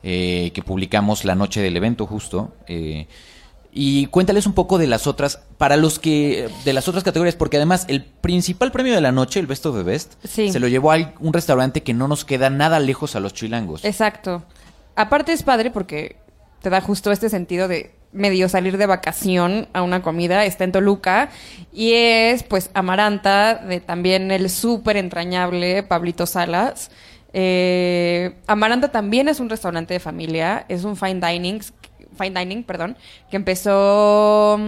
eh, 0.02 0.50
que 0.54 0.62
publicamos 0.62 1.24
la 1.24 1.34
noche 1.34 1.60
del 1.60 1.76
evento 1.76 2.06
justo. 2.06 2.52
eh, 2.66 3.06
y 3.70 4.06
cuéntales 4.06 4.46
un 4.46 4.54
poco 4.54 4.78
de 4.78 4.86
las 4.86 5.06
otras, 5.06 5.40
para 5.58 5.76
los 5.76 5.98
que, 5.98 6.48
de 6.64 6.72
las 6.72 6.88
otras 6.88 7.04
categorías, 7.04 7.36
porque 7.36 7.58
además 7.58 7.84
el 7.88 8.02
principal 8.02 8.72
premio 8.72 8.94
de 8.94 9.00
la 9.02 9.12
noche, 9.12 9.38
el 9.40 9.46
Best 9.46 9.66
of 9.66 9.76
the 9.76 9.82
Best, 9.82 10.14
Sí. 10.24 10.50
se 10.50 10.58
lo 10.58 10.68
llevó 10.68 10.90
a 10.90 11.12
un 11.20 11.32
restaurante 11.32 11.82
que 11.82 11.92
no 11.94 12.08
nos 12.08 12.24
queda 12.24 12.48
nada 12.50 12.80
lejos 12.80 13.14
a 13.14 13.20
los 13.20 13.34
chilangos. 13.34 13.84
Exacto. 13.84 14.42
Aparte 14.96 15.32
es 15.32 15.42
padre 15.42 15.70
porque 15.70 16.16
te 16.62 16.70
da 16.70 16.80
justo 16.80 17.12
este 17.12 17.28
sentido 17.28 17.68
de 17.68 17.94
medio 18.10 18.48
salir 18.48 18.78
de 18.78 18.86
vacación 18.86 19.68
a 19.74 19.82
una 19.82 20.02
comida. 20.02 20.44
Está 20.46 20.64
en 20.64 20.72
Toluca 20.72 21.28
y 21.72 21.92
es 21.92 22.42
pues 22.42 22.70
Amaranta 22.72 23.54
de 23.56 23.80
también 23.80 24.30
el 24.32 24.48
súper 24.48 24.96
entrañable 24.96 25.82
Pablito 25.82 26.26
Salas. 26.26 26.90
Eh, 27.32 28.37
Amaranta 28.47 28.88
también 28.88 29.28
es 29.28 29.40
un 29.40 29.50
restaurante 29.50 29.94
de 29.94 30.00
familia, 30.00 30.64
es 30.68 30.85
un 30.85 30.97
fine 30.97 31.20
dining, 31.20 31.61
fine 32.18 32.38
dining, 32.38 32.64
perdón, 32.64 32.97
que 33.30 33.37
empezó 33.37 34.58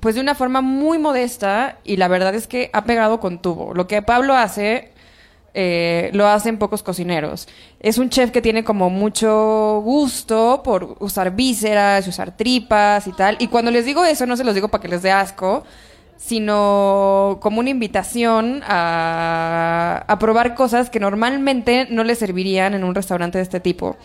pues 0.00 0.14
de 0.14 0.20
una 0.20 0.34
forma 0.34 0.62
muy 0.62 0.98
modesta 0.98 1.78
y 1.84 1.96
la 1.96 2.08
verdad 2.08 2.34
es 2.34 2.46
que 2.46 2.70
ha 2.72 2.84
pegado 2.84 3.20
con 3.20 3.42
tubo. 3.42 3.74
Lo 3.74 3.86
que 3.86 4.00
Pablo 4.00 4.34
hace 4.34 4.92
eh, 5.54 6.10
lo 6.14 6.26
hacen 6.26 6.58
pocos 6.58 6.82
cocineros. 6.82 7.46
Es 7.78 7.98
un 7.98 8.08
chef 8.08 8.30
que 8.30 8.40
tiene 8.40 8.64
como 8.64 8.88
mucho 8.88 9.82
gusto 9.84 10.62
por 10.64 10.96
usar 11.00 11.32
vísceras, 11.32 12.08
usar 12.08 12.36
tripas 12.36 13.06
y 13.06 13.12
tal. 13.12 13.36
Y 13.38 13.48
cuando 13.48 13.70
les 13.70 13.84
digo 13.84 14.04
eso, 14.04 14.24
no 14.24 14.36
se 14.36 14.44
los 14.44 14.54
digo 14.54 14.68
para 14.68 14.80
que 14.80 14.88
les 14.88 15.02
dé 15.02 15.10
asco, 15.10 15.64
sino 16.24 17.38
como 17.42 17.58
una 17.58 17.70
invitación 17.70 18.62
a, 18.64 20.04
a 20.06 20.18
probar 20.20 20.54
cosas 20.54 20.88
que 20.88 21.00
normalmente 21.00 21.88
no 21.90 22.04
les 22.04 22.18
servirían 22.18 22.74
en 22.74 22.84
un 22.84 22.94
restaurante 22.94 23.38
de 23.38 23.42
este 23.42 23.58
tipo. 23.58 23.96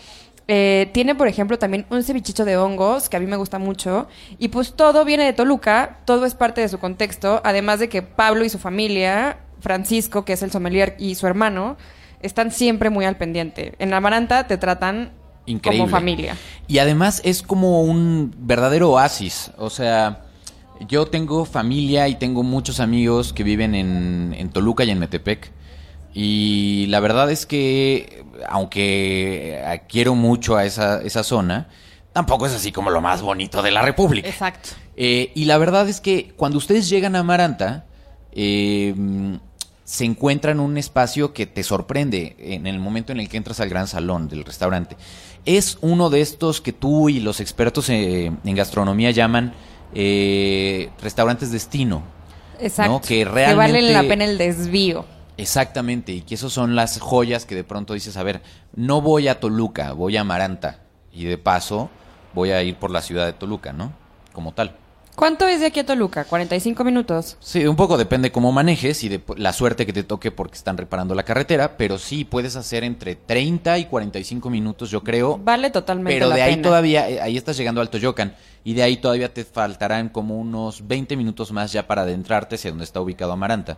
Eh, 0.48 0.90
tiene, 0.92 1.14
por 1.14 1.28
ejemplo, 1.28 1.58
también 1.58 1.86
un 1.90 2.02
cevichito 2.02 2.44
de 2.44 2.56
hongos, 2.56 3.08
que 3.08 3.16
a 3.16 3.20
mí 3.20 3.26
me 3.26 3.36
gusta 3.36 3.60
mucho. 3.60 4.08
Y 4.38 4.48
pues 4.48 4.72
todo 4.72 5.04
viene 5.04 5.24
de 5.24 5.32
Toluca, 5.32 6.00
todo 6.06 6.26
es 6.26 6.34
parte 6.34 6.60
de 6.60 6.68
su 6.68 6.78
contexto. 6.78 7.40
Además 7.44 7.78
de 7.78 7.88
que 7.88 8.02
Pablo 8.02 8.44
y 8.44 8.48
su 8.48 8.58
familia, 8.58 9.38
Francisco, 9.60 10.24
que 10.24 10.32
es 10.32 10.42
el 10.42 10.50
sommelier, 10.50 10.96
y 10.98 11.14
su 11.14 11.26
hermano, 11.26 11.76
están 12.20 12.50
siempre 12.50 12.90
muy 12.90 13.04
al 13.04 13.16
pendiente. 13.16 13.74
En 13.78 13.94
Amaranta 13.94 14.48
te 14.48 14.56
tratan 14.58 15.12
Increíble. 15.46 15.84
como 15.84 15.90
familia. 15.90 16.36
Y 16.66 16.78
además 16.78 17.20
es 17.24 17.42
como 17.42 17.82
un 17.82 18.34
verdadero 18.38 18.90
oasis. 18.90 19.52
O 19.56 19.70
sea, 19.70 20.22
yo 20.86 21.06
tengo 21.06 21.44
familia 21.44 22.08
y 22.08 22.16
tengo 22.16 22.42
muchos 22.42 22.80
amigos 22.80 23.32
que 23.32 23.42
viven 23.42 23.74
en, 23.74 24.34
en 24.36 24.50
Toluca 24.50 24.84
y 24.84 24.90
en 24.90 24.98
Metepec. 24.98 25.50
Y 26.14 26.86
la 26.88 27.00
verdad 27.00 27.30
es 27.30 27.46
que, 27.46 28.24
aunque 28.48 29.80
quiero 29.88 30.14
mucho 30.14 30.56
a 30.56 30.64
esa, 30.64 31.02
esa 31.02 31.22
zona, 31.22 31.68
tampoco 32.12 32.46
es 32.46 32.52
así 32.52 32.72
como 32.72 32.90
lo 32.90 33.00
más 33.00 33.22
bonito 33.22 33.62
de 33.62 33.70
la 33.70 33.82
República. 33.82 34.28
Exacto. 34.28 34.70
Eh, 34.96 35.30
y 35.34 35.44
la 35.44 35.58
verdad 35.58 35.88
es 35.88 36.00
que 36.00 36.32
cuando 36.36 36.58
ustedes 36.58 36.88
llegan 36.88 37.14
a 37.14 37.20
Amaranta, 37.20 37.86
eh, 38.32 38.94
se 39.84 40.04
encuentran 40.04 40.60
un 40.60 40.76
espacio 40.76 41.32
que 41.32 41.46
te 41.46 41.62
sorprende 41.62 42.36
en 42.38 42.66
el 42.66 42.80
momento 42.80 43.12
en 43.12 43.20
el 43.20 43.28
que 43.28 43.36
entras 43.36 43.60
al 43.60 43.68
gran 43.68 43.86
salón 43.86 44.28
del 44.28 44.44
restaurante. 44.44 44.96
Es 45.44 45.78
uno 45.80 46.10
de 46.10 46.20
estos 46.20 46.60
que 46.60 46.72
tú 46.72 47.08
y 47.08 47.20
los 47.20 47.40
expertos 47.40 47.88
eh, 47.88 48.32
en 48.44 48.54
gastronomía 48.56 49.12
llaman 49.12 49.54
eh, 49.94 50.90
restaurantes 51.00 51.50
destino. 51.50 52.02
Exacto. 52.60 52.92
¿no? 52.92 53.00
Que 53.00 53.18
que 53.18 53.24
valen 53.24 53.54
realmente- 53.56 53.92
la 53.92 54.02
pena 54.02 54.24
el 54.24 54.38
desvío. 54.38 55.04
Exactamente, 55.36 56.10
y 56.12 56.22
que 56.22 56.34
esos 56.34 56.52
son 56.52 56.74
las 56.74 56.98
joyas 56.98 57.44
que 57.46 57.54
de 57.54 57.62
pronto 57.62 57.94
dices, 57.94 58.16
a 58.16 58.24
ver, 58.24 58.42
no 58.74 59.00
voy 59.00 59.28
a 59.28 59.38
Toluca, 59.38 59.92
voy 59.92 60.16
a 60.16 60.22
Amaranta, 60.22 60.80
y 61.12 61.24
de 61.26 61.38
paso 61.38 61.90
voy 62.34 62.50
a 62.50 62.62
ir 62.64 62.74
por 62.74 62.90
la 62.90 63.02
ciudad 63.02 63.24
de 63.24 63.32
Toluca, 63.34 63.72
¿no? 63.72 63.92
Como 64.32 64.52
tal. 64.52 64.74
¿Cuánto 65.18 65.48
es 65.48 65.58
de 65.58 65.66
aquí 65.66 65.80
a 65.80 65.84
Toluca? 65.84 66.24
¿45 66.28 66.84
minutos? 66.84 67.36
Sí, 67.40 67.66
un 67.66 67.74
poco 67.74 67.98
depende 67.98 68.30
cómo 68.30 68.52
manejes 68.52 69.02
y 69.02 69.08
de 69.08 69.20
la 69.36 69.52
suerte 69.52 69.84
que 69.84 69.92
te 69.92 70.04
toque 70.04 70.30
porque 70.30 70.54
están 70.54 70.76
reparando 70.76 71.12
la 71.16 71.24
carretera, 71.24 71.76
pero 71.76 71.98
sí 71.98 72.24
puedes 72.24 72.54
hacer 72.54 72.84
entre 72.84 73.16
30 73.16 73.78
y 73.78 73.86
45 73.86 74.48
minutos, 74.48 74.92
yo 74.92 75.02
creo. 75.02 75.36
Vale 75.42 75.70
totalmente 75.70 76.14
Pero 76.14 76.28
la 76.28 76.36
de 76.36 76.42
ahí 76.42 76.52
pena. 76.52 76.62
todavía, 76.62 77.10
eh, 77.10 77.20
ahí 77.20 77.36
estás 77.36 77.56
llegando 77.56 77.80
al 77.80 77.90
Toyocan 77.90 78.36
y 78.62 78.74
de 78.74 78.84
ahí 78.84 78.98
todavía 78.98 79.34
te 79.34 79.44
faltarán 79.44 80.08
como 80.08 80.38
unos 80.38 80.86
20 80.86 81.16
minutos 81.16 81.50
más 81.50 81.72
ya 81.72 81.88
para 81.88 82.02
adentrarte 82.02 82.54
hacia 82.54 82.70
donde 82.70 82.84
está 82.84 83.00
ubicado 83.00 83.32
Amaranta. 83.32 83.76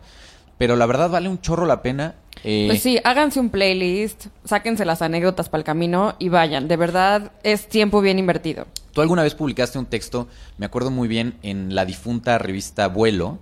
Pero 0.59 0.77
la 0.77 0.85
verdad 0.85 1.09
vale 1.09 1.31
un 1.31 1.41
chorro 1.41 1.65
la 1.65 1.81
pena. 1.81 2.17
eh, 2.45 2.67
Pues 2.69 2.83
sí, 2.83 2.99
háganse 3.03 3.41
un 3.41 3.49
playlist, 3.49 4.27
sáquense 4.45 4.85
las 4.85 5.01
anécdotas 5.01 5.49
para 5.49 5.61
el 5.61 5.65
camino 5.65 6.17
y 6.19 6.29
vayan. 6.29 6.69
De 6.69 6.77
verdad, 6.77 7.33
es 7.43 7.67
tiempo 7.67 8.03
bien 8.03 8.19
invertido. 8.19 8.67
Tú 8.93 9.01
alguna 9.01 9.23
vez 9.23 9.35
publicaste 9.35 9.79
un 9.79 9.87
texto, 9.87 10.29
me 10.59 10.67
acuerdo 10.67 10.91
muy 10.91 11.07
bien, 11.09 11.39
en 11.43 11.75
la 11.75 11.85
difunta 11.85 12.39
revista 12.39 12.89
Vuelo, 12.89 13.39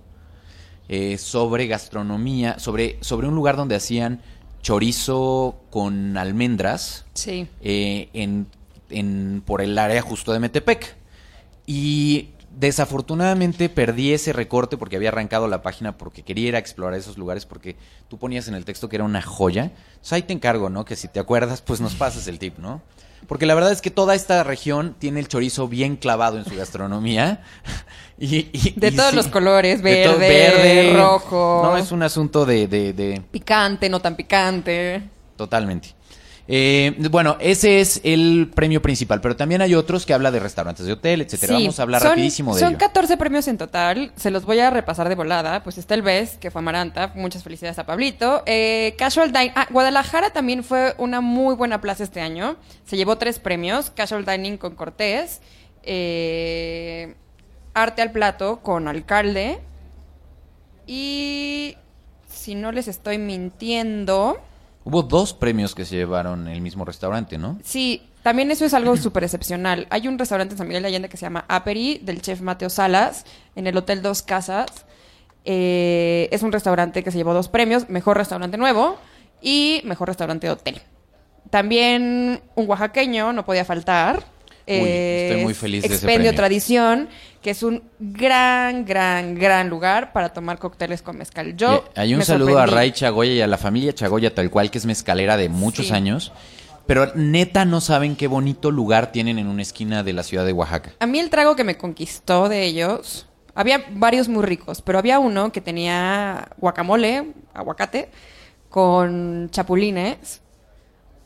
eh, 0.87 1.17
sobre 1.17 1.67
gastronomía, 1.67 2.59
sobre, 2.59 2.97
sobre 3.01 3.27
un 3.27 3.35
lugar 3.35 3.55
donde 3.57 3.75
hacían 3.75 4.21
chorizo 4.61 5.61
con 5.69 6.17
almendras 6.17 7.05
Sí. 7.13 7.47
eh, 7.61 8.09
en, 8.13 8.47
en- 8.89 9.41
por 9.45 9.61
el 9.61 9.77
área 9.77 10.01
justo 10.01 10.33
de 10.33 10.39
Metepec. 10.39 10.95
Y 11.65 12.29
desafortunadamente 12.59 13.69
perdí 13.69 14.11
ese 14.13 14.33
recorte 14.33 14.75
porque 14.77 14.95
había 14.95 15.09
arrancado 15.09 15.47
la 15.47 15.61
página 15.61 15.97
porque 15.97 16.23
quería 16.23 16.49
ir 16.49 16.55
a 16.55 16.59
explorar 16.59 16.97
esos 16.97 17.17
lugares 17.17 17.45
porque 17.45 17.75
tú 18.07 18.17
ponías 18.17 18.47
en 18.47 18.55
el 18.55 18.65
texto 18.65 18.89
que 18.89 18.95
era 18.97 19.05
una 19.05 19.21
joya. 19.21 19.65
Entonces 19.65 20.13
ahí 20.13 20.23
te 20.23 20.33
encargo, 20.33 20.69
¿no? 20.69 20.83
Que 20.85 20.95
si 20.95 21.07
te 21.07 21.19
acuerdas, 21.19 21.61
pues 21.61 21.79
nos 21.81 21.93
pases 21.95 22.27
el 22.27 22.39
tip, 22.39 22.57
¿no? 22.57 22.81
Porque 23.27 23.45
la 23.45 23.53
verdad 23.55 23.71
es 23.71 23.81
que 23.81 23.91
toda 23.91 24.15
esta 24.15 24.43
región 24.43 24.95
tiene 24.97 25.19
el 25.19 25.27
chorizo 25.27 25.67
bien 25.67 25.95
clavado 25.97 26.37
en 26.37 26.45
su 26.45 26.55
gastronomía. 26.55 27.41
Y, 28.21 28.49
y- 28.51 28.73
De 28.75 28.89
y 28.89 28.91
todos 28.97 29.11
sí, 29.11 29.15
los 29.15 29.27
colores, 29.29 29.81
de 29.81 30.03
todo- 30.03 30.17
verde, 30.19 30.93
rojo. 30.93 31.61
No, 31.63 31.77
es 31.77 31.89
un 31.93 32.03
asunto 32.03 32.45
de- 32.45 32.67
de- 32.67 32.91
de, 32.91 33.21
Picante, 33.31 33.87
no 33.89 34.01
tan 34.01 34.17
picante. 34.17 35.01
Totalmente. 35.37 35.95
Eh, 36.51 36.95
bueno, 37.11 37.37
ese 37.39 37.79
es 37.79 38.01
el 38.03 38.49
premio 38.55 38.81
principal, 38.81 39.21
pero 39.21 39.35
también 39.35 39.61
hay 39.61 39.75
otros 39.75 40.03
que 40.07 40.15
habla 40.15 40.31
de 40.31 40.39
restaurantes 40.39 40.83
de 40.87 40.93
hotel, 40.93 41.21
etcétera. 41.21 41.55
Sí, 41.55 41.61
Vamos 41.65 41.79
a 41.79 41.83
hablar 41.83 42.01
son- 42.01 42.09
rapidísimo 42.09 42.55
de 42.55 42.59
Son 42.61 42.69
ello. 42.69 42.79
14 42.79 43.17
premios 43.17 43.47
en 43.47 43.59
total. 43.59 44.11
Se 44.15 44.31
los 44.31 44.45
voy 44.45 44.57
a 44.59 44.71
repasar 44.71 45.07
de 45.09 45.13
volada. 45.13 45.61
Pues 45.63 45.77
está 45.77 45.93
el 45.93 46.01
Best, 46.01 46.39
que 46.39 46.49
fue 46.49 46.59
Amaranta. 46.59 47.11
Muchas 47.13 47.43
felicidades 47.43 47.77
a 47.77 47.85
Pablito. 47.85 48.41
Eh, 48.47 48.95
Casual 48.97 49.31
Dining. 49.31 49.51
Ah, 49.55 49.67
Guadalajara 49.69 50.31
también 50.31 50.63
fue 50.63 50.95
una 50.97 51.21
muy 51.21 51.53
buena 51.53 51.81
plaza 51.81 52.03
este 52.03 52.19
año. 52.19 52.55
Se 52.83 52.97
llevó 52.97 53.19
tres 53.19 53.37
premios. 53.37 53.91
Casual 53.91 54.25
Dining 54.25 54.57
con 54.57 54.73
Cortés. 54.73 55.41
eh, 55.83 57.13
Arte 57.75 58.01
al 58.01 58.11
Plato 58.11 58.61
con 58.61 58.87
Alcalde. 58.87 59.59
Y 60.87 61.75
si 62.27 62.55
no 62.55 62.71
les 62.71 62.87
estoy 62.87 63.17
mintiendo... 63.19 64.39
Hubo 64.89 65.03
dos 65.03 65.33
premios 65.33 65.75
que 65.75 65.85
se 65.85 65.97
llevaron 65.97 66.47
en 66.47 66.53
el 66.53 66.61
mismo 66.61 66.83
restaurante, 66.83 67.37
¿no? 67.37 67.59
Sí, 67.63 68.01
también 68.23 68.49
eso 68.49 68.65
es 68.65 68.73
algo 68.73 68.97
súper 68.97 69.23
excepcional. 69.23 69.85
Hay 69.91 70.07
un 70.07 70.17
restaurante 70.17 70.55
en 70.55 70.57
San 70.57 70.67
Miguel 70.67 70.81
de 70.81 70.87
Allende 70.87 71.09
que 71.09 71.17
se 71.17 71.27
llama 71.27 71.45
Aperi, 71.47 71.99
del 72.03 72.21
chef 72.21 72.41
Mateo 72.41 72.71
Salas, 72.71 73.25
en 73.55 73.67
el 73.67 73.77
Hotel 73.77 74.01
Dos 74.01 74.23
Casas. 74.23 74.85
Eh, 75.45 76.27
es 76.31 76.41
un 76.41 76.51
restaurante 76.51 77.03
que 77.03 77.11
se 77.11 77.17
llevó 77.17 77.35
dos 77.35 77.49
premios, 77.49 77.87
Mejor 77.87 78.17
Restaurante 78.17 78.57
Nuevo 78.57 78.97
y 79.43 79.81
Mejor 79.85 80.07
Restaurante 80.07 80.49
Hotel. 80.49 80.81
También 81.51 82.41
un 82.55 82.69
oaxaqueño, 82.69 83.31
no 83.31 83.45
podía 83.45 83.65
faltar. 83.65 84.23
Uy, 84.67 84.87
estoy 84.87 85.43
muy 85.43 85.53
feliz 85.53 85.83
de 85.83 85.95
ese 85.95 86.05
premio. 86.05 86.33
Tradición, 86.33 87.09
que 87.41 87.51
es 87.51 87.63
un 87.63 87.83
gran, 87.99 88.85
gran, 88.85 89.35
gran 89.35 89.69
lugar 89.69 90.11
para 90.11 90.29
tomar 90.33 90.59
cócteles 90.59 91.01
con 91.01 91.17
mezcal. 91.17 91.55
Yo 91.55 91.85
hay 91.95 92.13
un 92.13 92.19
me 92.19 92.25
saludo 92.25 92.59
a. 92.59 92.65
Ray 92.65 92.91
Chagoya 92.91 93.31
y 93.33 93.41
a 93.41 93.47
la 93.47 93.57
familia 93.57 93.93
Chagoya, 93.93 94.33
tal 94.35 94.49
cual, 94.49 94.69
que 94.71 94.77
es 94.77 94.85
mezcalera 94.85 95.37
de 95.37 95.49
muchos 95.49 95.87
Sí. 95.87 95.93
años. 95.93 96.31
Pero 96.85 97.11
neta 97.15 97.65
no 97.65 97.81
saben 97.81 98.15
qué 98.15 98.27
bonito 98.27 98.71
lugar 98.71 99.11
tienen 99.11 99.37
en 99.37 99.47
una 99.47 99.61
esquina 99.61 100.01
de 100.03 100.11
la 100.11 100.23
ciudad 100.23 100.43
de 100.45 100.53
Oaxaca. 100.53 100.91
A 100.99 101.05
mí 101.05 101.19
el 101.19 101.29
trago 101.29 101.55
que 101.55 101.63
me 101.63 101.77
conquistó 101.77 102.49
de 102.49 102.65
ellos, 102.65 103.27
había 103.53 103.85
varios 103.91 104.27
muy 104.27 104.43
ricos, 104.43 104.81
pero 104.81 104.97
había 104.97 105.19
uno 105.19 105.51
que 105.51 105.61
tenía 105.61 106.49
guacamole, 106.57 107.31
aguacate, 107.53 108.09
con 108.69 109.49
chapulines, 109.51 110.41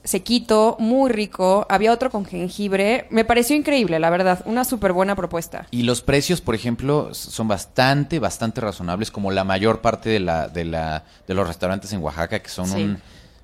sequito, 0.04 0.76
muy 0.80 1.12
rico. 1.12 1.66
Había 1.70 1.92
otro 1.92 2.10
con 2.10 2.26
jengibre. 2.26 3.08
Me 3.10 3.26
pareció 3.26 3.56
increíble, 3.56 4.00
la 4.00 4.10
verdad. 4.10 4.42
Una 4.46 4.64
súper 4.66 4.94
buena 4.94 5.16
propuesta. 5.16 5.68
Y 5.72 5.84
los 5.84 6.02
precios, 6.02 6.42
por 6.42 6.56
ejemplo, 6.56 7.14
son 7.14 7.48
bastante, 7.48 8.20
bastante 8.20 8.62
razonables, 8.62 9.12
como 9.12 9.32
la 9.32 9.44
mayor 9.44 9.82
parte 9.82 10.10
de, 10.10 10.20
la, 10.20 10.48
de, 10.50 10.66
la, 10.66 11.04
de 11.28 11.34
los 11.34 11.48
restaurantes 11.48 11.94
en 11.94 12.02
Oaxaca, 12.02 12.40
que 12.42 12.50
son 12.50 12.68
Sí. 12.68 12.84
un, 12.84 13.00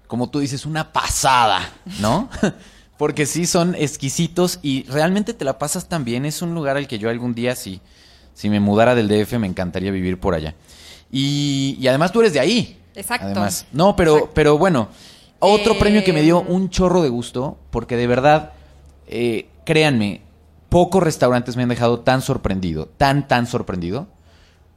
como 0.08 0.30
tú 0.30 0.40
dices, 0.40 0.66
una 0.66 0.92
pasada, 0.92 1.62
¿no? 2.00 2.30
Porque 2.98 3.26
sí 3.26 3.46
son 3.46 3.76
exquisitos 3.76 4.60
y 4.62 4.84
realmente 4.84 5.34
te 5.34 5.46
la 5.46 5.58
pasas 5.58 5.88
tan 5.88 6.04
bien. 6.04 6.26
Es 6.26 6.42
un 6.42 6.54
lugar 6.54 6.76
al 6.76 6.88
que 6.88 7.00
yo 7.00 7.10
algún 7.10 7.34
día, 7.34 7.56
si, 7.56 7.80
si 8.34 8.50
me 8.50 8.60
mudara 8.60 8.94
del 8.96 9.08
DF, 9.08 9.34
me 9.40 9.48
encantaría 9.48 9.92
vivir 9.92 10.20
por 10.20 10.34
allá. 10.36 10.56
Y, 11.10 11.78
y 11.80 11.88
además 11.88 12.12
tú 12.12 12.20
eres 12.20 12.34
de 12.34 12.42
ahí. 12.42 12.78
Exacto. 12.96 13.28
Además. 13.28 13.66
No, 13.72 13.96
pero, 13.96 14.16
Exacto. 14.16 14.32
pero 14.36 14.58
bueno, 14.58 14.90
otro 15.40 15.74
Eh, 15.74 15.78
premio 15.80 16.04
que 16.04 16.14
me 16.14 16.22
dio 16.22 16.42
un 16.42 16.70
chorro 16.70 17.02
de 17.02 17.10
gusto, 17.10 17.58
porque 17.72 17.96
de 17.96 18.08
verdad, 18.08 18.54
eh, 19.08 19.48
créanme, 19.66 20.22
pocos 20.70 21.02
restaurantes 21.02 21.56
me 21.56 21.64
han 21.64 21.70
dejado 21.70 22.02
tan 22.02 22.22
sorprendido, 22.22 22.88
tan, 22.98 23.28
tan 23.28 23.48
sorprendido, 23.48 24.08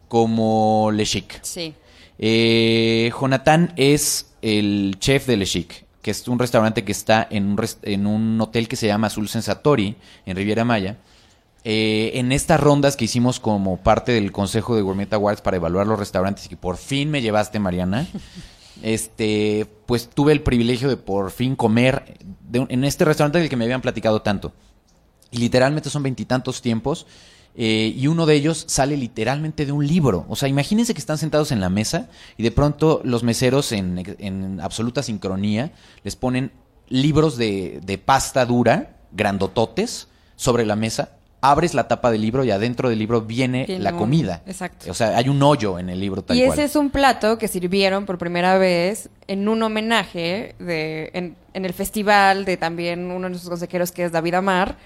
como 0.09 0.91
Le 0.93 1.05
Chic. 1.05 1.39
Sí. 1.43 1.75
Eh, 2.19 3.11
Jonathan 3.19 3.73
es 3.77 4.33
el 4.43 4.97
chef 4.99 5.27
de 5.27 5.37
Le 5.37 5.47
Chic, 5.47 5.85
que 6.03 6.11
es 6.11 6.27
un 6.29 6.39
restaurante 6.39 6.85
que 6.85 6.93
está 6.93 7.27
en 7.31 7.51
un, 7.51 7.67
en 7.83 8.07
un 8.07 8.41
hotel 8.41 8.69
que 8.69 8.77
se 8.77 8.87
llama 8.87 9.07
Azul 9.09 9.29
Sensatori, 9.29 9.97
en 10.27 10.37
Riviera 10.37 10.65
Maya. 10.65 10.97
Eh, 11.65 12.13
en 12.15 12.33
estas 12.33 12.59
rondas 12.59 12.97
que 12.97 13.05
hicimos 13.05 13.39
como 13.39 13.77
parte 13.77 14.11
del 14.11 14.33
Consejo 14.33 14.75
de 14.75 14.83
Gourmet 14.83 15.13
Awards 15.13 15.43
para 15.43 15.59
evaluar 15.59 15.87
los 15.87 15.97
restaurantes 15.97 16.47
y 16.47 16.49
que 16.49 16.57
por 16.57 16.77
fin 16.77 17.09
me 17.09 17.23
llevaste, 17.23 17.61
Mariana, 17.61 18.07
este, 18.81 19.67
pues 19.87 20.09
tuve 20.09 20.33
el 20.33 20.43
privilegio 20.43 20.89
de 20.89 20.97
por 20.97 21.31
fin 21.31 21.57
comer 21.57 22.17
de 22.49 22.67
en 22.69 22.85
este 22.85 23.05
restaurante 23.05 23.39
del 23.39 23.49
que 23.49 23.57
me 23.57 23.65
habían 23.65 23.83
platicado 23.83 24.23
tanto. 24.23 24.53
Y 25.31 25.39
literalmente 25.39 25.91
son 25.91 26.03
veintitantos 26.03 26.63
tiempos 26.63 27.07
eh, 27.55 27.95
y 27.97 28.07
uno 28.07 28.27
de 28.27 28.35
ellos 28.35 28.65
sale 28.69 28.97
literalmente 28.97 29.67
de 29.67 29.73
un 29.73 29.87
libro. 29.87 30.27
O 30.29 30.37
sea, 30.37 30.49
imagínense 30.49 30.95
que 30.95 31.01
están 31.01 31.19
sentados 31.19 31.53
en 31.53 31.61
la 31.61 31.71
mesa 31.71 32.09
y 32.37 32.43
de 32.43 32.51
pronto 32.51 33.01
los 33.05 33.23
meseros 33.23 33.73
en, 33.73 34.03
en 34.19 34.61
absoluta 34.61 35.03
sincronía 35.03 35.73
les 36.05 36.17
ponen 36.17 36.53
libros 36.89 37.37
de, 37.37 37.81
de 37.85 37.99
pasta 37.99 38.45
dura, 38.45 38.97
grandototes, 39.13 40.09
sobre 40.37 40.67
la 40.67 40.77
mesa. 40.77 41.17
Abres 41.45 41.75
la 41.75 41.89
tapa 41.89 42.13
del 42.13 42.21
libro 42.21 42.45
y 42.45 42.53
adentro 42.53 42.89
del 42.89 43.01
libro 43.01 43.21
viene 43.23 43.65
Tiene 43.65 43.83
la 43.83 43.93
un- 43.93 43.99
comida. 43.99 44.43
exacto. 44.47 44.89
O 44.91 44.95
sea, 44.95 45.17
hay 45.17 45.29
un 45.29 45.43
hoyo 45.43 45.79
en 45.81 45.91
el 45.91 45.99
libro 45.99 46.23
tal 46.23 46.37
y 46.39 46.45
cual. 46.47 46.53
ese 46.57 46.65
es 46.67 46.77
un 46.77 46.91
plato 46.91 47.37
que 47.37 47.49
sirvieron 47.49 48.07
por 48.07 48.17
primera 48.17 48.59
vez 48.59 49.11
en 49.27 49.49
un 49.49 49.61
homenaje 49.63 50.55
de, 50.61 51.11
en, 51.15 51.35
en 51.53 51.65
el 51.65 51.73
festival 51.73 52.45
de 52.45 52.57
también 52.57 53.07
uno 53.11 53.25
de 53.25 53.31
nuestros 53.31 53.51
consejeros 53.51 53.91
que 53.91 54.05
es 54.05 54.13
David 54.13 54.35
Amar, 54.35 54.77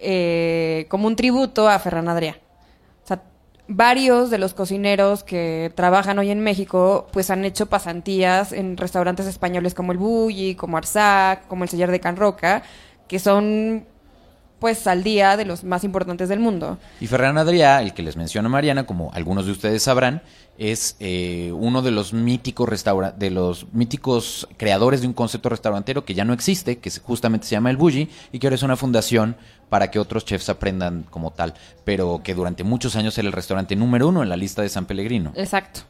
eh, 0.00 0.86
como 0.88 1.06
un 1.06 1.14
tributo 1.14 1.68
a 1.68 1.78
Ferran 1.78 2.06
Adrià. 2.08 2.36
O 3.04 3.06
sea, 3.06 3.22
varios 3.68 4.30
de 4.30 4.38
los 4.38 4.52
cocineros 4.52 5.22
que 5.22 5.70
trabajan 5.76 6.18
hoy 6.18 6.30
en 6.30 6.40
México 6.40 7.06
pues 7.12 7.30
han 7.30 7.44
hecho 7.44 7.66
pasantías 7.66 8.52
en 8.52 8.76
restaurantes 8.76 9.26
españoles 9.26 9.74
como 9.74 9.92
el 9.92 9.98
Bulli, 9.98 10.56
como 10.56 10.76
Arsac, 10.76 11.46
como 11.46 11.62
el 11.62 11.70
Sellar 11.70 11.90
de 11.92 12.00
Can 12.00 12.16
Roca, 12.16 12.62
que 13.06 13.18
son 13.20 13.86
pues 14.60 14.86
al 14.86 15.02
día 15.02 15.36
de 15.36 15.44
los 15.44 15.64
más 15.64 15.82
importantes 15.82 16.28
del 16.28 16.38
mundo. 16.38 16.78
Y 17.00 17.06
Ferran 17.06 17.36
Adrià, 17.36 17.82
el 17.82 17.94
que 17.94 18.02
les 18.02 18.16
menciona 18.16 18.48
Mariana, 18.48 18.86
como 18.86 19.10
algunos 19.12 19.46
de 19.46 19.52
ustedes 19.52 19.82
sabrán, 19.82 20.22
es 20.58 20.96
eh, 21.00 21.50
uno 21.54 21.80
de 21.80 21.90
los 21.90 22.12
míticos 22.12 22.68
restaura 22.68 23.12
de 23.12 23.30
los 23.30 23.72
míticos 23.72 24.46
creadores 24.58 25.00
de 25.00 25.06
un 25.06 25.14
concepto 25.14 25.48
restaurantero 25.48 26.04
que 26.04 26.12
ya 26.12 26.26
no 26.26 26.34
existe, 26.34 26.78
que 26.78 26.90
justamente 26.90 27.46
se 27.46 27.52
llama 27.52 27.70
el 27.70 27.78
Bulli 27.78 28.10
y 28.30 28.38
que 28.38 28.46
ahora 28.46 28.56
es 28.56 28.62
una 28.62 28.76
fundación 28.76 29.36
para 29.70 29.90
que 29.90 29.98
otros 29.98 30.26
chefs 30.26 30.50
aprendan 30.50 31.06
como 31.08 31.32
tal, 31.32 31.54
pero 31.84 32.20
que 32.22 32.34
durante 32.34 32.62
muchos 32.62 32.94
años 32.94 33.16
era 33.16 33.26
el 33.26 33.32
restaurante 33.32 33.74
número 33.74 34.08
uno 34.08 34.22
en 34.22 34.28
la 34.28 34.36
lista 34.36 34.60
de 34.60 34.68
San 34.68 34.84
Pellegrino. 34.84 35.32
Exacto. 35.34 35.80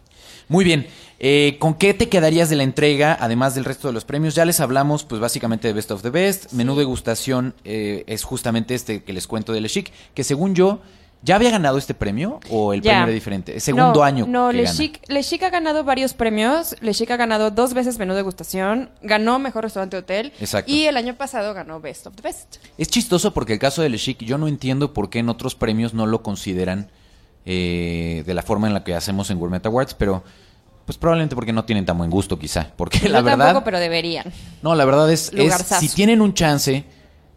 Muy 0.51 0.65
bien, 0.65 0.89
eh, 1.21 1.59
¿con 1.61 1.75
qué 1.75 1.95
te 1.95 2.09
quedarías 2.09 2.51
de 2.51 2.57
la 2.57 2.65
entrega, 2.65 3.17
además 3.21 3.55
del 3.55 3.65
resto 3.65 3.87
de 3.87 3.95
los 3.95 4.05
premios? 4.05 4.35
Ya 4.35 4.45
les 4.45 4.59
hablamos, 4.59 5.05
pues 5.05 5.21
básicamente 5.21 5.69
de 5.69 5.75
Best 5.75 5.93
of 5.93 6.03
the 6.03 6.11
Best. 6.11 6.53
Menú 6.55 6.75
degustación 6.75 7.55
eh, 7.63 8.03
es 8.09 8.25
justamente 8.25 8.75
este 8.75 9.05
que 9.05 9.13
les 9.13 9.29
cuento 9.29 9.53
de 9.53 9.61
Le 9.61 9.69
Chic, 9.69 9.93
que 10.13 10.25
según 10.25 10.57
yo, 10.57 10.81
¿ya 11.23 11.37
había 11.37 11.53
ganado 11.53 11.79
este 11.79 11.95
premio 11.95 12.41
o 12.51 12.73
el 12.73 12.81
Ya. 12.83 12.91
premio 12.91 13.05
era 13.05 13.13
diferente? 13.13 13.61
Segundo 13.61 13.93
No, 13.95 14.03
año 14.03 14.27
No, 14.29 14.49
que 14.51 14.57
Le 14.57 14.63
gana. 14.65 14.77
Chic, 14.77 15.01
Le 15.07 15.23
Chic 15.23 15.41
ha 15.45 15.51
ganado 15.51 15.85
varios 15.85 16.15
premios. 16.15 16.75
Le 16.81 16.95
Chic 16.95 17.09
ha 17.13 17.17
ganado 17.17 17.53
dos 17.53 17.73
veces 17.73 17.97
menú 18.01 18.15
degustación, 18.15 18.91
ganó 19.03 19.39
mejor 19.39 19.63
restaurante 19.63 19.99
hotel. 19.99 20.33
Exacto. 20.41 20.73
Y 20.73 20.87
el 20.87 20.97
año 20.97 21.15
pasado 21.15 21.55
ganó 21.55 21.79
Best 21.81 22.09
of 22.09 22.17
the 22.17 22.23
Best. 22.23 22.57
Es 22.77 22.89
chistoso 22.89 23.33
porque 23.33 23.53
el 23.53 23.61
caso 23.61 23.83
de 23.83 23.89
Le 23.89 23.99
Chic, 23.99 24.19
yo 24.25 24.37
no 24.37 24.49
entiendo 24.49 24.95
por 24.95 25.11
qué 25.11 25.21
en 25.21 25.29
otros 25.29 25.55
premios 25.55 25.95
no 25.95 26.07
lo 26.07 26.25
consideran 26.25 26.91
eh, 27.45 28.23
de 28.27 28.35
la 28.35 28.43
forma 28.43 28.67
en 28.67 28.75
la 28.75 28.85
que 28.85 28.95
hacemos 28.95 29.31
en 29.31 29.39
Gourmet 29.39 29.65
Awards, 29.65 29.95
pero 29.95 30.23
pues 30.85 30.99
probablemente 30.99 31.35
porque 31.35 31.53
no 31.53 31.65
tienen 31.65 31.87
tan 31.87 31.97
buen 31.99 32.11
gusto 32.11 32.39
quizá, 32.39 32.73
porque 32.77 33.09
la 33.09 33.19
Yo 33.21 33.25
verdad... 33.25 33.47
tampoco, 33.47 33.65
pero 33.65 33.79
deberían. 33.79 34.27
No, 34.63 34.75
la 34.75 34.85
verdad 34.85 35.11
es, 35.13 35.33
es 35.35 35.55
si 35.55 35.89
tienen 35.89 36.21
un 36.21 36.35
chance 36.35 36.85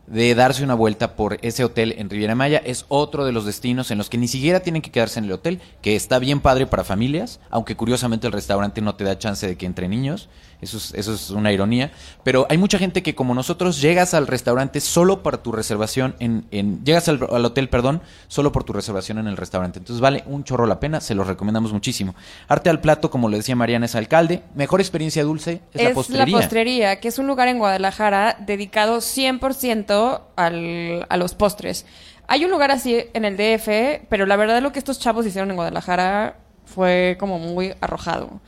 de 0.07 0.35
darse 0.35 0.63
una 0.63 0.73
vuelta 0.73 1.15
por 1.15 1.37
ese 1.41 1.63
hotel 1.63 1.95
en 1.97 2.09
Riviera 2.09 2.35
Maya, 2.35 2.61
es 2.63 2.85
otro 2.89 3.25
de 3.25 3.31
los 3.31 3.45
destinos 3.45 3.89
en 3.91 3.97
los 3.97 4.09
que 4.09 4.17
ni 4.17 4.27
siquiera 4.27 4.59
tienen 4.59 4.81
que 4.81 4.91
quedarse 4.91 5.19
en 5.19 5.25
el 5.25 5.31
hotel, 5.31 5.61
que 5.81 5.95
está 5.95 6.19
bien 6.19 6.41
padre 6.41 6.67
para 6.67 6.83
familias, 6.83 7.39
aunque 7.49 7.75
curiosamente 7.75 8.27
el 8.27 8.33
restaurante 8.33 8.81
no 8.81 8.95
te 8.95 9.03
da 9.03 9.17
chance 9.17 9.47
de 9.47 9.55
que 9.55 9.65
entre 9.65 9.87
niños, 9.87 10.29
eso 10.61 10.77
es, 10.77 10.93
eso 10.93 11.13
es 11.13 11.29
una 11.29 11.51
ironía, 11.51 11.91
pero 12.23 12.45
hay 12.49 12.57
mucha 12.57 12.77
gente 12.77 13.03
que 13.03 13.15
como 13.15 13.33
nosotros 13.33 13.81
llegas 13.81 14.13
al 14.13 14.27
restaurante 14.27 14.79
solo 14.81 15.23
para 15.23 15.41
tu 15.41 15.51
reservación, 15.51 16.15
en, 16.19 16.45
en 16.51 16.83
llegas 16.83 17.07
al, 17.07 17.25
al 17.31 17.45
hotel, 17.45 17.69
perdón, 17.69 18.01
solo 18.27 18.51
por 18.51 18.63
tu 18.63 18.73
reservación 18.73 19.17
en 19.17 19.27
el 19.27 19.37
restaurante, 19.37 19.79
entonces 19.79 20.01
vale 20.01 20.23
un 20.25 20.43
chorro 20.43 20.65
la 20.65 20.79
pena, 20.79 21.01
se 21.01 21.15
los 21.15 21.27
recomendamos 21.27 21.73
muchísimo. 21.73 22.15
Arte 22.47 22.69
al 22.69 22.81
plato, 22.81 23.09
como 23.09 23.29
le 23.29 23.37
decía 23.37 23.55
Mariana, 23.55 23.85
es 23.85 23.95
alcalde, 23.95 24.43
mejor 24.55 24.81
experiencia 24.81 25.23
dulce 25.23 25.61
es, 25.73 25.83
la 25.83 25.93
postrería. 25.93 26.37
postrería, 26.37 26.99
que 26.99 27.07
es 27.07 27.19
un 27.19 27.27
lugar 27.27 27.47
en 27.47 27.57
Guadalajara 27.57 28.37
dedicado 28.45 28.97
100% 28.97 29.92
al, 30.35 31.05
a 31.09 31.17
los 31.17 31.35
postres. 31.35 31.85
Hay 32.27 32.45
un 32.45 32.51
lugar 32.51 32.71
así 32.71 33.05
en 33.13 33.25
el 33.25 33.37
DF, 33.37 34.05
pero 34.09 34.25
la 34.25 34.35
verdad 34.35 34.61
lo 34.61 34.71
que 34.71 34.79
estos 34.79 34.99
chavos 34.99 35.25
hicieron 35.25 35.49
en 35.49 35.55
Guadalajara 35.57 36.37
fue 36.65 37.17
como 37.19 37.39
muy 37.39 37.73
arrojado. 37.81 38.39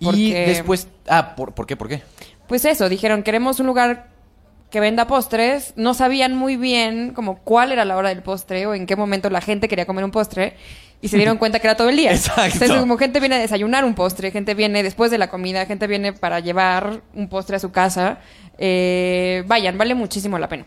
Y 0.00 0.32
después, 0.32 0.88
ah, 1.08 1.36
¿por, 1.36 1.54
¿por 1.54 1.66
qué? 1.66 1.76
¿Por 1.76 1.88
qué? 1.88 2.02
Pues 2.48 2.64
eso, 2.64 2.88
dijeron, 2.88 3.22
queremos 3.22 3.60
un 3.60 3.66
lugar 3.66 4.08
que 4.72 4.80
venda 4.80 5.06
postres. 5.06 5.74
No 5.76 5.94
sabían 5.94 6.34
muy 6.34 6.56
bien 6.56 7.12
como 7.12 7.38
cuál 7.38 7.70
era 7.70 7.84
la 7.84 7.96
hora 7.96 8.08
del 8.08 8.22
postre 8.22 8.66
o 8.66 8.74
en 8.74 8.86
qué 8.86 8.96
momento 8.96 9.30
la 9.30 9.40
gente 9.40 9.68
quería 9.68 9.86
comer 9.86 10.04
un 10.04 10.10
postre. 10.10 10.56
Y 11.00 11.08
se 11.08 11.16
dieron 11.18 11.36
cuenta 11.38 11.60
que 11.60 11.66
era 11.68 11.76
todo 11.76 11.90
el 11.90 11.96
día. 11.96 12.10
Exacto. 12.12 12.54
Entonces, 12.54 12.78
como 12.78 12.96
gente 12.96 13.20
viene 13.20 13.36
a 13.36 13.38
desayunar 13.38 13.84
un 13.84 13.94
postre, 13.94 14.32
gente 14.32 14.54
viene 14.54 14.82
después 14.82 15.10
de 15.10 15.18
la 15.18 15.28
comida, 15.28 15.66
gente 15.66 15.86
viene 15.86 16.12
para 16.12 16.40
llevar 16.40 17.02
un 17.14 17.28
postre 17.28 17.56
a 17.56 17.58
su 17.60 17.70
casa. 17.70 18.18
Eh, 18.58 19.44
vayan, 19.46 19.78
vale 19.78 19.94
muchísimo 19.94 20.38
la 20.38 20.48
pena. 20.48 20.66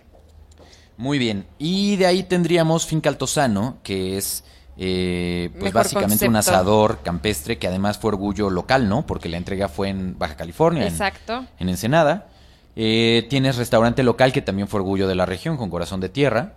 Muy 0.97 1.17
bien. 1.19 1.45
Y 1.57 1.97
de 1.97 2.05
ahí 2.05 2.23
tendríamos 2.23 2.85
Finca 2.85 3.09
Altozano, 3.09 3.77
que 3.83 4.17
es 4.17 4.43
eh, 4.77 5.49
pues 5.53 5.65
Mejor 5.65 5.83
básicamente 5.83 6.27
un 6.27 6.35
asador 6.35 6.99
campestre 7.01 7.57
que 7.57 7.67
además 7.67 7.97
fue 7.97 8.09
orgullo 8.09 8.49
local, 8.49 8.89
¿no? 8.89 9.05
Porque 9.05 9.29
la 9.29 9.37
entrega 9.37 9.69
fue 9.69 9.89
en 9.89 10.17
Baja 10.17 10.35
California, 10.35 10.83
en- 10.83 10.89
Exacto. 10.89 11.45
En, 11.59 11.69
Ensenada. 11.69 12.27
Eh, 12.75 13.25
tienes 13.29 13.55
restaurante 13.55 14.03
local 14.03 14.33
que 14.33 14.41
también 14.41 14.67
fue 14.67 14.81
orgullo 14.81 15.07
de 15.07 15.15
la 15.15 15.25
región, 15.25 15.55
con 15.55 15.69
Corazón 15.69 16.01
de 16.01 16.09
Tierra. 16.09 16.53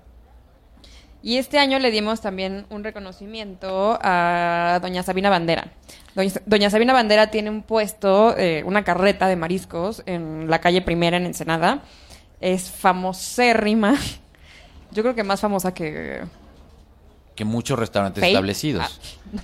Y 1.23 1.37
este 1.37 1.59
año 1.59 1.79
le 1.79 1.91
dimos 1.91 2.21
también 2.21 2.67
un 2.71 2.85
reconocimiento 2.85 3.99
a 4.03 4.79
doña 4.83 5.03
Sabina 5.03 5.31
Bandera. 5.31 5.73
Doña, 6.15 6.33
doña 6.47 6.71
Sabina 6.71 6.93
Bandera 6.93 7.31
tiene 7.31 7.51
un 7.51 7.63
puesto, 7.63 8.37
eh, 8.37 8.63
una 8.65 8.83
carreta 8.85 9.27
de 9.29 9.37
mariscos 9.37 10.03
en 10.07 10.49
la 10.49 10.61
calle 10.61 10.81
Primera 10.83 11.17
en 11.17 11.27
Ensenada. 11.27 11.83
Es 12.41 12.71
famosérrima. 12.71 13.95
Yo 14.93 15.03
creo 15.03 15.15
que 15.15 15.23
más 15.25 15.41
famosa 15.41 15.73
que... 15.75 16.23
Que 17.35 17.45
muchos 17.45 17.79
restaurantes 17.79 18.21
Fey. 18.21 18.33
establecidos. 18.33 18.85
Ah, 18.85 18.91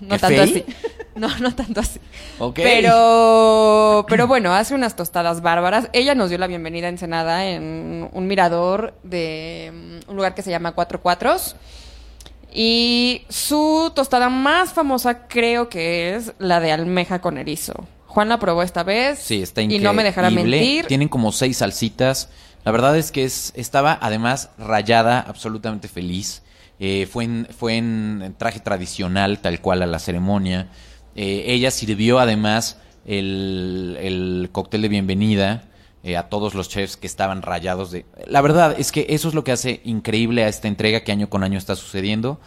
no 0.00 0.09
¿Que 0.09 0.18
tanto 0.18 0.26
Fey? 0.42 0.50
así. 0.50 0.64
No, 1.14 1.28
no 1.38 1.54
tanto 1.54 1.78
así. 1.80 2.00
Ok. 2.40 2.57
Pero, 2.57 4.04
pero 4.09 4.26
bueno, 4.26 4.52
hace 4.52 4.74
unas 4.74 4.96
tostadas 4.96 5.42
bárbaras. 5.42 5.88
Ella 5.92 6.16
nos 6.16 6.28
dio 6.28 6.38
la 6.38 6.48
bienvenida 6.48 6.87
a 6.87 6.90
Ensenada 6.90 7.46
en 7.46 8.09
un 8.12 8.26
mirador 8.26 8.94
de 9.04 9.70
mm, 9.72 10.11
un 10.11 10.16
lugar 10.16 10.35
que 10.35 10.42
se 10.42 10.50
llama 10.50 10.72
Cuatro 10.72 11.00
Cuatros. 11.00 11.54
Y 12.52 13.22
su 13.28 13.92
tostada 13.94 14.28
más 14.28 14.72
famosa 14.72 15.28
creo 15.28 15.68
que 15.68 16.16
es 16.16 16.33
la 16.38 16.59
de 16.59 16.72
almeja 16.72 17.20
con 17.20 17.38
erizo. 17.38 17.87
Juan 18.07 18.28
la 18.28 18.40
probó 18.40 18.64
esta 18.64 18.83
vez. 18.83 19.20
Sí, 19.20 19.40
está 19.42 19.61
Y 19.61 19.66
increíble. 19.66 19.85
no 19.87 19.92
me 19.92 20.02
dejará 20.02 20.30
mentir. 20.30 20.87
Tienen 20.87 21.07
como 21.09 21.30
seis 21.30 21.59
salsitas. 21.59 22.28
La 22.64 22.72
verdad 22.72 22.96
es 22.96 23.12
que 23.12 23.24
es, 23.24 23.53
estaba 23.57 23.98
además 24.00 24.50
rayada, 24.59 25.20
absolutamente 25.20 25.88
feliz. 25.88 26.42
Eh, 26.81 27.07
fue, 27.11 27.24
en, 27.24 27.48
fue 27.57 27.77
en 27.77 28.35
traje 28.38 28.61
tradicional, 28.61 29.40
tal 29.40 29.61
cual 29.61 29.83
a 29.83 29.87
la 29.87 29.98
ceremonia. 29.98 30.68
Eh, 31.14 31.44
ella 31.46 31.70
sirvió 31.70 32.18
además 32.18 32.79
el, 33.07 33.96
el 34.00 34.48
cóctel 34.50 34.83
de 34.83 34.88
bienvenida 34.88 35.64
eh, 36.07 36.18
a 36.18 36.29
todos 36.29 36.55
los 36.55 36.68
chefs 36.68 36.98
que 36.98 37.07
estaban 37.07 37.40
rayados 37.40 37.90
de... 37.90 38.05
La 38.27 38.42
verdad 38.42 38.74
es 38.79 38.92
que 38.92 39.07
eso 39.09 39.29
es 39.29 39.35
lo 39.35 39.42
que 39.42 39.53
hace 39.53 39.81
increíble 39.85 40.44
a 40.44 40.48
esta 40.48 40.68
entrega 40.68 41.00
que 41.00 41.12
año 41.12 41.31
con 41.31 41.42
año 41.42 41.57
está 41.57 41.77
sucediendo. 41.77 42.40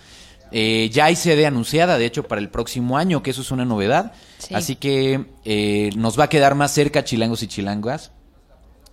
Eh, 0.51 0.91
ya 0.93 1.05
hay 1.05 1.15
sede 1.15 1.47
anunciada, 1.47 1.97
de 1.97 2.05
hecho, 2.05 2.27
para 2.27 2.39
el 2.39 2.49
próximo 2.49 2.99
año, 2.99 3.23
que 3.23 3.31
eso 3.31 3.41
es 3.41 3.49
una 3.49 3.65
novedad. 3.65 4.13
Sí. 4.37 4.53
Así 4.53 4.75
que 4.75 5.25
eh, 5.43 5.89
nos 5.95 6.19
va 6.19 6.25
a 6.25 6.29
quedar 6.29 6.53
más 6.53 6.71
cerca 6.71 7.03
chilangos 7.03 7.41
y 7.41 7.47
chilangas. 7.47 8.11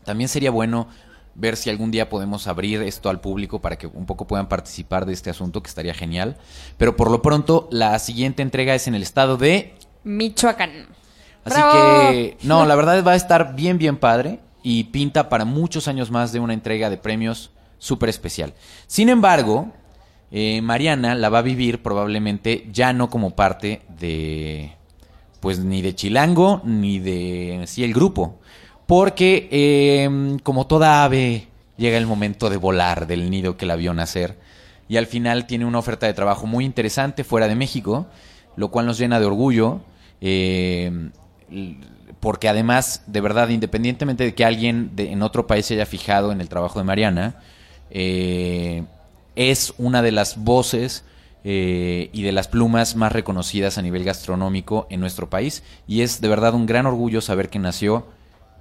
También 0.05 0.29
sería 0.29 0.51
bueno 0.51 0.89
ver 1.35 1.57
si 1.57 1.70
algún 1.70 1.90
día 1.90 2.09
podemos 2.09 2.47
abrir 2.47 2.83
esto 2.83 3.11
al 3.11 3.20
público 3.20 3.61
para 3.61 3.77
que 3.77 3.87
un 3.87 4.07
poco 4.07 4.27
puedan 4.27 4.49
participar 4.49 5.07
de 5.07 5.12
este 5.12 5.31
asunto, 5.31 5.62
que 5.62 5.68
estaría 5.68 5.94
genial. 5.94 6.37
Pero 6.77 6.97
por 6.97 7.11
lo 7.11 7.23
pronto, 7.23 7.68
la 7.70 7.99
siguiente 7.99 8.42
entrega 8.42 8.75
es 8.75 8.87
en 8.87 8.94
el 8.94 9.03
estado 9.03 9.37
de... 9.37 9.75
Michoacán. 10.05 10.88
Así 11.44 11.57
¡Bravo! 11.57 11.73
que, 12.11 12.37
no, 12.42 12.64
la 12.66 12.75
verdad 12.75 13.05
va 13.05 13.12
a 13.12 13.16
estar 13.16 13.55
bien, 13.55 13.79
bien 13.79 13.97
padre 13.97 14.40
y 14.62 14.85
pinta 14.85 15.29
para 15.29 15.44
muchos 15.44 15.88
años 15.88 16.11
más 16.11 16.33
de 16.33 16.40
una 16.40 16.55
entrega 16.55 16.88
de 16.88 16.97
premios 16.97 17.51
súper 17.79 18.09
especial. 18.09 18.55
Sin 18.87 19.11
embargo, 19.11 19.73
eh, 20.31 20.62
Mariana 20.62 21.14
la 21.14 21.29
va 21.29 21.40
a 21.40 21.42
vivir 21.42 21.83
probablemente 21.83 22.68
ya 22.73 22.92
no 22.92 23.11
como 23.11 23.37
parte 23.37 23.83
de, 23.88 24.73
pues 25.40 25.59
ni 25.59 25.83
de 25.83 25.94
Chilango 25.94 26.62
ni 26.64 26.99
de, 26.99 27.64
sí, 27.66 27.85
el 27.85 27.92
grupo. 27.92 28.40
Porque 28.87 29.49
eh, 29.51 30.38
como 30.42 30.66
toda 30.66 31.05
ave 31.05 31.49
llega 31.77 31.99
el 31.99 32.07
momento 32.07 32.51
de 32.51 32.57
volar 32.57 33.07
del 33.07 33.31
nido 33.31 33.57
que 33.57 33.66
la 33.66 33.77
vio 33.77 33.94
nacer 33.94 34.38
y 34.88 34.97
al 34.99 35.07
final 35.07 35.47
tiene 35.47 35.64
una 35.64 35.79
oferta 35.79 36.07
de 36.07 36.12
trabajo 36.12 36.47
muy 36.47 36.64
interesante 36.64 37.25
fuera 37.25 37.49
de 37.49 37.55
México, 37.55 38.07
lo 38.57 38.70
cual 38.70 38.87
nos 38.87 38.99
llena 38.99 39.18
de 39.20 39.27
orgullo. 39.27 39.81
eh, 40.20 41.11
porque 42.25 42.49
además, 42.49 43.03
de 43.07 43.20
verdad, 43.20 43.51
independientemente 43.51 44.25
de 44.25 44.35
que 44.35 44.47
alguien 44.47 44.92
en 44.97 45.20
otro 45.20 45.47
país 45.47 45.66
se 45.66 45.75
haya 45.75 45.85
fijado 45.85 46.33
en 46.33 46.40
el 46.40 46.49
trabajo 46.49 46.79
de 46.79 46.85
Mariana, 46.87 47.37
eh, 47.90 48.85
es 49.37 49.75
una 49.77 50.01
de 50.01 50.11
las 50.11 50.42
voces 50.42 51.05
eh, 51.44 52.09
y 52.14 52.23
de 52.23 52.33
las 52.33 52.49
plumas 52.49 52.97
más 52.97 53.12
reconocidas 53.12 53.77
a 53.77 53.83
nivel 53.83 54.05
gastronómico 54.05 54.87
en 54.88 55.01
nuestro 55.01 55.29
país. 55.29 55.62
Y 55.87 56.01
es 56.01 56.23
de 56.23 56.29
verdad 56.29 56.55
un 56.55 56.64
gran 56.64 56.87
orgullo 56.87 57.20
saber 57.20 57.51
que 57.51 57.59
nació 57.59 58.07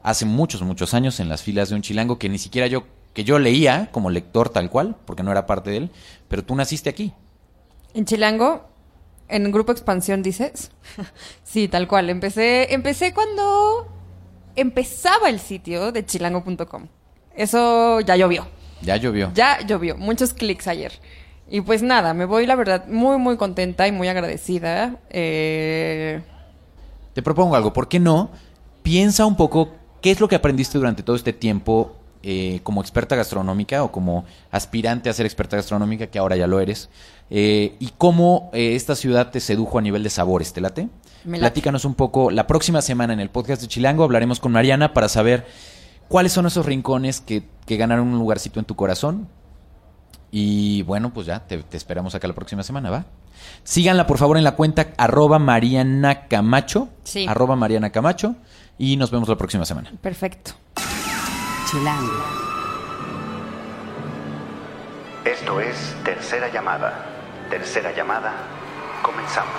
hace 0.04 0.26
muchos, 0.26 0.62
muchos 0.62 0.94
años 0.94 1.20
en 1.20 1.30
las 1.30 1.42
filas 1.42 1.70
de 1.70 1.76
un 1.76 1.82
chilango 1.82 2.20
que 2.20 2.30
ni 2.30 2.38
siquiera 2.38 2.68
yo, 2.68 2.84
que 3.14 3.24
yo 3.24 3.40
leía 3.40 3.90
como 3.92 4.10
lector 4.10 4.50
tal 4.50 4.70
cual, 4.70 4.96
porque 5.06 5.24
no 5.24 5.32
era 5.32 5.48
parte 5.48 5.72
de 5.72 5.78
él, 5.78 5.92
pero 6.28 6.44
tú 6.44 6.56
naciste 6.56 6.90
aquí. 6.90 7.14
En 7.94 8.06
Chilango, 8.06 8.68
en 9.30 9.52
Grupo 9.52 9.72
Expansión, 9.72 10.22
dices. 10.22 10.72
sí, 11.44 11.68
tal 11.68 11.88
cual. 11.88 12.10
Empecé, 12.10 12.74
empecé 12.74 13.14
cuando 13.14 13.88
empezaba 14.56 15.30
el 15.30 15.40
sitio 15.40 15.92
de 15.92 16.06
chilango.com. 16.06 16.88
Eso 17.36 18.02
ya 18.02 18.16
llovió. 18.16 18.48
Ya 18.82 18.98
llovió. 18.98 19.32
Ya 19.34 19.62
llovió. 19.66 19.96
Muchos 19.96 20.34
clics 20.34 20.68
ayer. 20.68 20.92
Y 21.50 21.62
pues 21.62 21.84
nada, 21.84 22.14
me 22.14 22.26
voy, 22.26 22.46
la 22.46 22.56
verdad, 22.56 22.88
muy, 22.88 23.18
muy 23.18 23.38
contenta 23.38 23.88
y 23.88 23.92
muy 23.92 24.08
agradecida. 24.08 25.00
Eh, 25.10 26.22
Te 27.14 27.22
propongo 27.22 27.56
algo, 27.56 27.74
¿por 27.74 27.88
qué 27.88 28.00
no? 28.00 28.32
Piensa 28.82 29.26
un 29.26 29.36
poco 29.36 29.72
qué 30.04 30.12
es 30.12 30.20
lo 30.20 30.28
que 30.28 30.36
aprendiste 30.36 30.78
durante 30.78 31.02
todo 31.02 31.16
este 31.16 31.32
tiempo 31.32 31.96
eh, 32.24 32.60
como 32.64 32.82
experta 32.82 33.16
gastronómica 33.16 33.84
o 33.84 33.92
como 33.92 34.26
aspirante 34.52 35.10
a 35.10 35.14
ser 35.14 35.26
experta 35.26 35.56
gastronómica, 35.56 36.08
que 36.08 36.20
ahora 36.20 36.36
ya 36.36 36.46
lo 36.46 36.60
eres, 36.60 36.90
eh, 37.30 37.76
y 37.80 37.94
cómo 37.98 38.52
eh, 38.54 38.76
esta 38.76 38.96
ciudad 38.96 39.32
te 39.32 39.40
sedujo 39.40 39.80
a 39.80 39.82
nivel 39.82 40.04
de 40.04 40.10
sabores, 40.10 40.52
¿te 40.52 40.60
late? 40.60 40.90
Me 41.24 41.38
late. 41.38 41.52
Platícanos 41.52 41.86
un 41.86 41.96
poco, 41.96 42.32
la 42.32 42.48
próxima 42.48 42.82
semana 42.82 43.14
en 43.14 43.22
el 43.22 43.30
podcast 43.30 43.62
de 43.62 43.70
Chilango 43.70 44.04
hablaremos 44.04 44.42
con 44.42 44.52
Mariana 44.52 44.94
para 44.94 45.08
saber 45.08 45.46
cuáles 46.10 46.34
son 46.34 46.46
esos 46.46 46.66
rincones 46.66 47.22
que, 47.22 47.44
que 47.66 47.78
ganaron 47.78 48.10
un 48.10 48.20
lugarcito 48.20 48.60
en 48.60 48.66
tu 48.66 48.76
corazón, 48.76 49.30
y 50.32 50.82
bueno, 50.82 51.14
pues 51.14 51.28
ya, 51.28 51.46
te, 51.48 51.60
te 51.62 51.78
esperamos 51.78 52.14
acá 52.14 52.28
la 52.28 52.34
próxima 52.34 52.64
semana, 52.64 52.90
¿va? 52.90 53.06
Síganla 53.64 54.08
por 54.08 54.18
favor 54.18 54.38
en 54.38 54.44
la 54.44 54.56
cuenta 54.56 54.88
arroba 54.98 55.38
Mariana 55.40 56.28
Camacho. 56.28 56.90
Sí. 57.04 57.26
Arroba 57.28 57.56
Mariana 57.56 57.92
Camacho. 57.92 58.36
Y 58.78 58.98
nos 58.98 59.12
vemos 59.12 59.30
la 59.30 59.38
próxima 59.38 59.66
semana. 59.66 59.92
perfecto. 60.02 60.52
Chilango. 61.70 62.14
Esto 65.26 65.60
es 65.60 65.96
Tercera 66.04 66.52
Llamada. 66.52 67.06
Tercera 67.50 67.96
Llamada. 67.96 68.34
Comenzamos. 69.02 69.54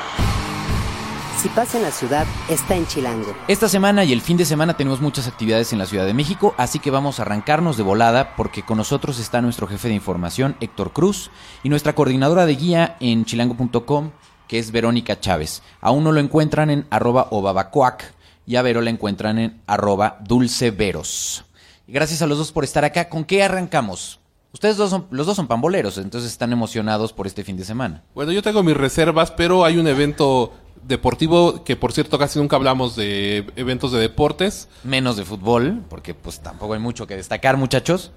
Si 1.38 1.48
pasa 1.48 1.77
en 1.77 1.83
la 1.83 1.90
ciudad, 1.90 2.27
está 2.48 2.74
en 2.74 2.87
Chilango. 2.87 3.35
Esta 3.48 3.68
semana 3.68 4.05
y 4.05 4.12
el 4.12 4.20
fin 4.22 4.37
de 4.37 4.44
semana 4.46 4.77
tenemos 4.77 5.00
muchas 5.00 5.29
actividades 5.29 5.72
en 5.72 5.79
la 5.79 5.85
Ciudad 5.87 6.07
de 6.07 6.14
México, 6.14 6.55
así 6.57 6.79
que 6.79 6.90
vamos 6.90 7.18
a 7.18 7.22
arrancarnos 7.22 7.77
de 7.77 7.83
volada 7.83 8.35
porque 8.37 8.62
con 8.62 8.79
nosotros 8.79 9.18
está 9.18 9.42
nuestro 9.42 9.66
jefe 9.66 9.88
de 9.88 9.94
información, 9.94 10.57
Héctor 10.61 10.92
Cruz, 10.92 11.31
y 11.62 11.68
nuestra 11.68 11.94
coordinadora 11.94 12.46
de 12.46 12.55
guía 12.55 12.96
en 13.00 13.27
chilango.com, 13.27 14.12
que 14.48 14.59
es 14.59 14.70
Verónica 14.70 15.20
Chávez. 15.20 15.62
A 15.83 15.90
uno 15.90 16.12
lo 16.12 16.20
encuentran 16.20 16.70
en 16.70 16.87
arroba 16.88 17.27
obabacoac 17.31 18.13
y 18.46 18.57
a 18.57 18.62
Vero 18.62 18.80
la 18.80 18.90
encuentran 18.90 19.38
en 19.38 19.61
arroba 19.66 20.18
dulceveros. 20.26 21.44
Y 21.87 21.92
gracias 21.92 22.22
a 22.22 22.26
los 22.26 22.38
dos 22.38 22.52
por 22.52 22.64
estar 22.64 22.85
acá. 22.85 23.09
¿Con 23.09 23.24
qué 23.24 23.42
arrancamos? 23.42 24.20
Ustedes 24.52 24.76
dos 24.76 24.90
son, 24.90 25.07
los 25.11 25.26
dos 25.26 25.37
son 25.37 25.48
pamboleros, 25.48 25.98
entonces 25.98 26.30
están 26.30 26.52
emocionados 26.52 27.12
por 27.12 27.26
este 27.26 27.42
fin 27.42 27.57
de 27.57 27.64
semana. 27.64 28.02
Bueno, 28.14 28.30
yo 28.33 28.40
tengo 28.42 28.62
mis 28.62 28.76
reservas, 28.76 29.30
pero 29.33 29.64
hay 29.64 29.78
un 29.78 29.88
evento 29.88 30.52
deportivo 30.87 31.64
que, 31.64 31.74
por 31.76 31.92
cierto, 31.92 32.18
casi 32.18 32.38
nunca 32.38 32.54
hablamos 32.57 32.94
de 32.94 33.46
eventos 33.57 33.90
de 33.90 33.98
deportes. 33.98 34.68
Menos 34.85 35.16
de 35.16 35.24
fútbol, 35.24 35.83
porque 35.90 36.14
pues 36.14 36.38
tampoco 36.40 36.74
hay 36.74 36.80
mucho 36.80 37.07
que 37.07 37.16
destacar, 37.16 37.57
muchachos. 37.57 38.12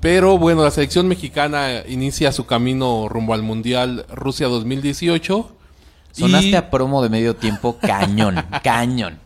Pero 0.00 0.38
bueno, 0.38 0.62
la 0.62 0.70
selección 0.70 1.08
mexicana 1.08 1.82
inicia 1.88 2.30
su 2.30 2.46
camino 2.46 3.08
rumbo 3.08 3.34
al 3.34 3.42
Mundial 3.42 4.06
Rusia 4.12 4.46
2018. 4.48 5.56
Sonaste 6.12 6.48
y- 6.50 6.54
a 6.54 6.70
promo 6.70 7.02
de 7.02 7.08
medio 7.08 7.34
tiempo 7.34 7.78
cañón, 7.80 8.36
cañón. 8.62 9.18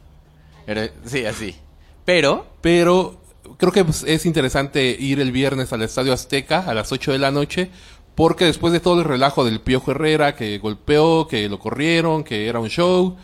Sí, 1.04 1.24
así. 1.24 1.56
Pero, 2.04 2.46
Pero 2.60 3.20
creo 3.56 3.72
que 3.72 3.84
pues, 3.84 4.02
es 4.04 4.26
interesante 4.26 4.96
ir 4.98 5.20
el 5.20 5.32
viernes 5.32 5.72
al 5.72 5.82
Estadio 5.82 6.12
Azteca 6.12 6.60
a 6.60 6.74
las 6.74 6.92
8 6.92 7.12
de 7.12 7.18
la 7.18 7.30
noche, 7.30 7.70
porque 8.14 8.44
después 8.44 8.72
de 8.72 8.80
todo 8.80 8.98
el 9.00 9.04
relajo 9.04 9.44
del 9.44 9.60
Piojo 9.60 9.92
Herrera, 9.92 10.34
que 10.34 10.58
golpeó, 10.58 11.28
que 11.28 11.48
lo 11.48 11.58
corrieron, 11.58 12.24
que 12.24 12.48
era 12.48 12.58
un 12.60 12.68
show, 12.68 13.16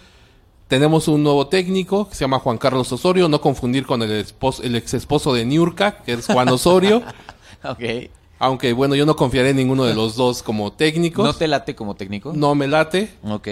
tenemos 0.69 1.09
un 1.09 1.23
nuevo 1.23 1.49
técnico 1.49 2.09
que 2.09 2.15
se 2.15 2.25
llama 2.25 2.39
Juan 2.39 2.59
Carlos 2.59 2.91
Osorio, 2.93 3.29
no 3.29 3.41
confundir 3.41 3.87
con 3.87 4.03
el, 4.03 4.13
esposo, 4.13 4.63
el 4.63 4.77
ex 4.77 4.95
esposo 4.95 5.35
de 5.35 5.45
Niurka, 5.45 5.99
que 5.99 6.13
es 6.13 6.27
Juan 6.27 6.49
Osorio, 6.49 7.03
ok. 7.65 8.11
aunque 8.39 8.73
bueno, 8.73 8.95
yo 8.95 9.05
no 9.05 9.17
confiaré 9.17 9.51
en 9.51 9.57
ninguno 9.57 9.85
de 9.85 9.95
los 9.95 10.17
dos 10.17 10.43
como 10.43 10.73
técnicos, 10.73 11.25
¿No 11.25 11.35
te 11.35 11.49
late 11.49 11.75
como 11.75 11.95
técnico? 11.97 12.33
no 12.35 12.55
me 12.55 12.67
late. 12.69 13.11
Ok. 13.25 13.49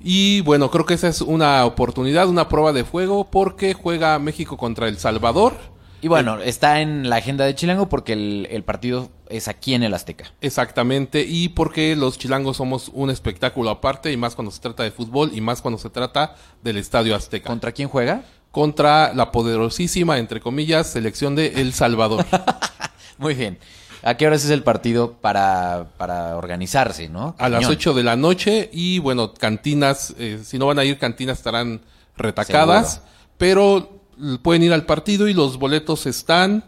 Y 0.00 0.40
bueno, 0.42 0.70
creo 0.70 0.86
que 0.86 0.94
esa 0.94 1.08
es 1.08 1.20
una 1.20 1.64
oportunidad, 1.64 2.28
una 2.28 2.48
prueba 2.48 2.72
de 2.72 2.84
fuego, 2.84 3.28
porque 3.30 3.74
juega 3.74 4.18
México 4.18 4.56
contra 4.56 4.88
El 4.88 4.98
Salvador. 4.98 5.54
Y 6.02 6.08
bueno, 6.08 6.40
está 6.40 6.80
en 6.80 7.08
la 7.08 7.16
agenda 7.16 7.44
de 7.44 7.54
Chilango 7.54 7.88
porque 7.88 8.12
el, 8.12 8.46
el 8.50 8.62
partido 8.62 9.10
es 9.28 9.48
aquí 9.48 9.74
en 9.74 9.82
el 9.82 9.94
Azteca. 9.94 10.32
Exactamente, 10.40 11.24
y 11.26 11.48
porque 11.48 11.96
los 11.96 12.18
chilangos 12.18 12.58
somos 12.58 12.90
un 12.92 13.10
espectáculo 13.10 13.70
aparte, 13.70 14.12
y 14.12 14.16
más 14.16 14.34
cuando 14.34 14.52
se 14.52 14.60
trata 14.60 14.82
de 14.82 14.90
fútbol, 14.90 15.30
y 15.34 15.40
más 15.40 15.62
cuando 15.62 15.78
se 15.78 15.90
trata 15.90 16.36
del 16.62 16.76
Estadio 16.76 17.14
Azteca. 17.14 17.48
¿Contra 17.48 17.72
quién 17.72 17.88
juega? 17.88 18.24
Contra 18.50 19.12
la 19.14 19.32
poderosísima, 19.32 20.18
entre 20.18 20.40
comillas, 20.40 20.86
selección 20.88 21.34
de 21.34 21.60
El 21.60 21.72
Salvador. 21.72 22.24
Muy 23.18 23.34
bien. 23.34 23.58
¿A 24.06 24.16
qué 24.16 24.24
horas 24.24 24.44
es 24.44 24.50
el 24.50 24.62
partido 24.62 25.14
para, 25.14 25.88
para 25.96 26.36
organizarse, 26.36 27.08
no? 27.08 27.34
a 27.38 27.48
las 27.48 27.62
Cañón. 27.62 27.72
8 27.72 27.94
de 27.94 28.02
la 28.04 28.14
noche, 28.14 28.70
y 28.72 29.00
bueno, 29.00 29.34
cantinas, 29.34 30.14
eh, 30.16 30.38
si 30.44 30.58
no 30.60 30.66
van 30.66 30.78
a 30.78 30.84
ir, 30.84 30.96
cantinas 30.96 31.38
estarán 31.38 31.80
retacadas, 32.16 32.92
Seguro. 32.94 33.10
pero 33.36 34.00
pueden 34.42 34.62
ir 34.62 34.72
al 34.72 34.86
partido 34.86 35.26
y 35.26 35.34
los 35.34 35.58
boletos 35.58 36.06
están 36.06 36.62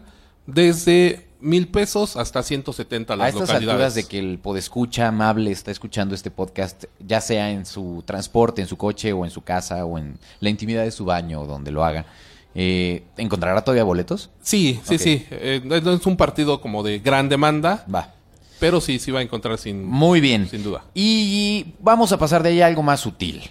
desde 0.47 1.27
mil 1.39 1.69
pesos 1.69 2.17
hasta 2.17 2.43
170 2.43 3.13
A 3.13 3.15
las 3.15 3.29
estas 3.29 3.47
localidades. 3.47 3.73
alturas 3.73 3.95
de 3.95 4.03
que 4.03 4.19
el 4.19 4.39
podescucha 4.39 5.07
amable 5.07 5.51
está 5.51 5.71
escuchando 5.71 6.13
este 6.15 6.31
podcast, 6.31 6.83
ya 6.99 7.21
sea 7.21 7.51
en 7.51 7.65
su 7.65 8.03
transporte, 8.05 8.61
en 8.61 8.67
su 8.67 8.75
coche 8.75 9.13
o 9.13 9.23
en 9.23 9.31
su 9.31 9.43
casa 9.43 9.85
o 9.85 9.97
en 9.97 10.19
la 10.41 10.49
intimidad 10.49 10.83
de 10.83 10.91
su 10.91 11.05
baño 11.05 11.41
o 11.41 11.47
donde 11.47 11.71
lo 11.71 11.85
haga, 11.85 12.05
eh, 12.55 13.03
¿encontrará 13.17 13.61
todavía 13.63 13.83
boletos? 13.83 14.29
Sí, 14.41 14.79
sí, 14.83 14.97
sí. 14.97 15.25
Eh, 15.31 15.61
no 15.63 15.79
no 15.81 15.93
es 15.93 16.05
un 16.05 16.17
partido 16.17 16.61
como 16.61 16.83
de 16.83 16.99
gran 16.99 17.29
demanda, 17.29 17.85
Va. 17.93 18.13
pero 18.59 18.81
sí, 18.81 18.99
sí 18.99 19.11
va 19.11 19.19
a 19.19 19.23
encontrar 19.23 19.57
sin, 19.57 19.85
Muy 19.85 20.19
bien. 20.21 20.47
sin 20.49 20.63
duda. 20.63 20.83
Y 20.93 21.73
vamos 21.79 22.11
a 22.11 22.17
pasar 22.17 22.43
de 22.43 22.49
ahí 22.49 22.61
a 22.61 22.67
algo 22.67 22.83
más 22.83 22.99
sutil. 23.01 23.41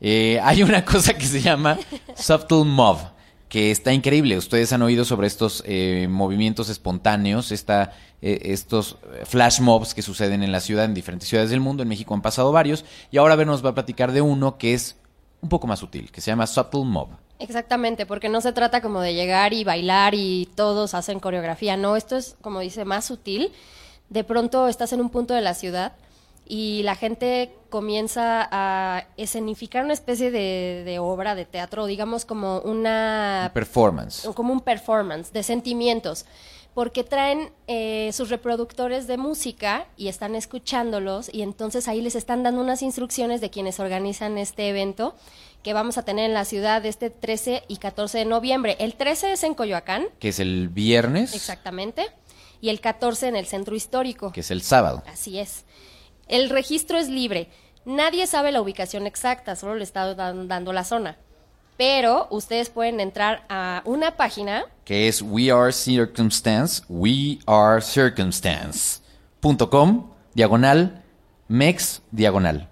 Eh, 0.00 0.40
hay 0.42 0.62
una 0.62 0.84
cosa 0.86 1.14
que 1.16 1.26
se 1.26 1.40
llama 1.40 1.78
Subtle 2.16 2.64
Mob, 2.64 2.98
que 3.48 3.70
está 3.70 3.92
increíble. 3.92 4.36
Ustedes 4.36 4.72
han 4.72 4.82
oído 4.82 5.04
sobre 5.04 5.26
estos 5.26 5.62
eh, 5.66 6.06
movimientos 6.10 6.68
espontáneos, 6.68 7.52
esta, 7.52 7.92
eh, 8.20 8.40
estos 8.44 8.96
eh, 9.14 9.24
flash 9.24 9.60
mobs 9.60 9.94
que 9.94 10.02
suceden 10.02 10.42
en 10.42 10.50
la 10.52 10.60
ciudad, 10.60 10.84
en 10.86 10.94
diferentes 10.94 11.28
ciudades 11.28 11.50
del 11.50 11.60
mundo. 11.60 11.82
En 11.82 11.88
México 11.88 12.12
han 12.14 12.22
pasado 12.22 12.50
varios. 12.52 12.84
Y 13.12 13.18
ahora 13.18 13.36
Ver 13.36 13.46
nos 13.46 13.64
va 13.64 13.70
a 13.70 13.74
platicar 13.74 14.12
de 14.12 14.20
uno 14.20 14.58
que 14.58 14.74
es 14.74 14.96
un 15.40 15.48
poco 15.48 15.66
más 15.66 15.78
sutil, 15.78 16.10
que 16.10 16.20
se 16.20 16.30
llama 16.30 16.46
Subtle 16.46 16.84
Mob. 16.84 17.08
Exactamente, 17.38 18.06
porque 18.06 18.28
no 18.28 18.40
se 18.40 18.52
trata 18.52 18.80
como 18.80 19.00
de 19.00 19.14
llegar 19.14 19.52
y 19.52 19.64
bailar 19.64 20.14
y 20.14 20.48
todos 20.54 20.94
hacen 20.94 21.20
coreografía, 21.20 21.76
no, 21.76 21.96
esto 21.96 22.16
es 22.16 22.36
como 22.40 22.60
dice 22.60 22.84
más 22.84 23.04
sutil. 23.04 23.52
De 24.08 24.24
pronto 24.24 24.68
estás 24.68 24.92
en 24.92 25.00
un 25.00 25.10
punto 25.10 25.34
de 25.34 25.40
la 25.40 25.54
ciudad 25.54 25.92
y 26.48 26.82
la 26.84 26.94
gente 26.94 27.52
comienza 27.70 28.48
a 28.50 29.06
escenificar 29.16 29.84
una 29.84 29.92
especie 29.92 30.30
de, 30.30 30.82
de 30.84 30.98
obra 30.98 31.34
de 31.34 31.44
teatro, 31.44 31.86
digamos 31.86 32.24
como 32.24 32.60
una 32.60 33.50
Performance. 33.52 34.28
como 34.34 34.52
un 34.52 34.60
performance 34.60 35.32
de 35.32 35.42
sentimientos, 35.42 36.24
porque 36.76 37.04
traen 37.04 37.52
eh, 37.68 38.10
sus 38.12 38.28
reproductores 38.28 39.06
de 39.06 39.16
música 39.16 39.86
y 39.96 40.08
están 40.08 40.34
escuchándolos 40.34 41.30
y 41.32 41.40
entonces 41.40 41.88
ahí 41.88 42.02
les 42.02 42.14
están 42.14 42.42
dando 42.42 42.60
unas 42.60 42.82
instrucciones 42.82 43.40
de 43.40 43.48
quienes 43.48 43.80
organizan 43.80 44.36
este 44.36 44.68
evento 44.68 45.14
que 45.62 45.72
vamos 45.72 45.96
a 45.96 46.02
tener 46.04 46.26
en 46.26 46.34
la 46.34 46.44
ciudad 46.44 46.84
este 46.84 47.08
13 47.08 47.62
y 47.66 47.78
14 47.78 48.18
de 48.18 48.24
noviembre. 48.26 48.76
El 48.78 48.92
13 48.94 49.32
es 49.32 49.42
en 49.44 49.54
Coyoacán, 49.54 50.04
Que 50.18 50.28
es 50.28 50.38
el 50.38 50.68
viernes, 50.68 51.34
exactamente, 51.34 52.08
y 52.60 52.68
el 52.68 52.82
14 52.82 53.28
en 53.28 53.36
el 53.36 53.46
centro 53.46 53.74
histórico. 53.74 54.30
que 54.32 54.40
es 54.40 54.50
el 54.50 54.60
sábado. 54.60 55.02
Así 55.06 55.38
es. 55.38 55.64
El 56.28 56.50
registro 56.50 56.98
es 56.98 57.08
libre. 57.08 57.48
Nadie 57.86 58.26
sabe 58.26 58.52
la 58.52 58.60
ubicación 58.60 59.06
exacta, 59.06 59.56
solo 59.56 59.76
le 59.76 59.84
está 59.84 60.14
dan- 60.14 60.46
dando 60.46 60.74
la 60.74 60.84
zona. 60.84 61.16
Pero 61.76 62.26
ustedes 62.30 62.70
pueden 62.70 63.00
entrar 63.00 63.44
a 63.48 63.82
una 63.84 64.16
página 64.16 64.64
que 64.84 65.08
es 65.08 65.20
We 65.20 65.50
Are 65.50 65.72
Circumstance, 65.72 66.82
We 66.88 67.38
Are 67.46 67.82
Circumstance.com, 67.82 70.10
diagonal, 70.34 71.02
mex, 71.48 72.02
diagonal. 72.10 72.68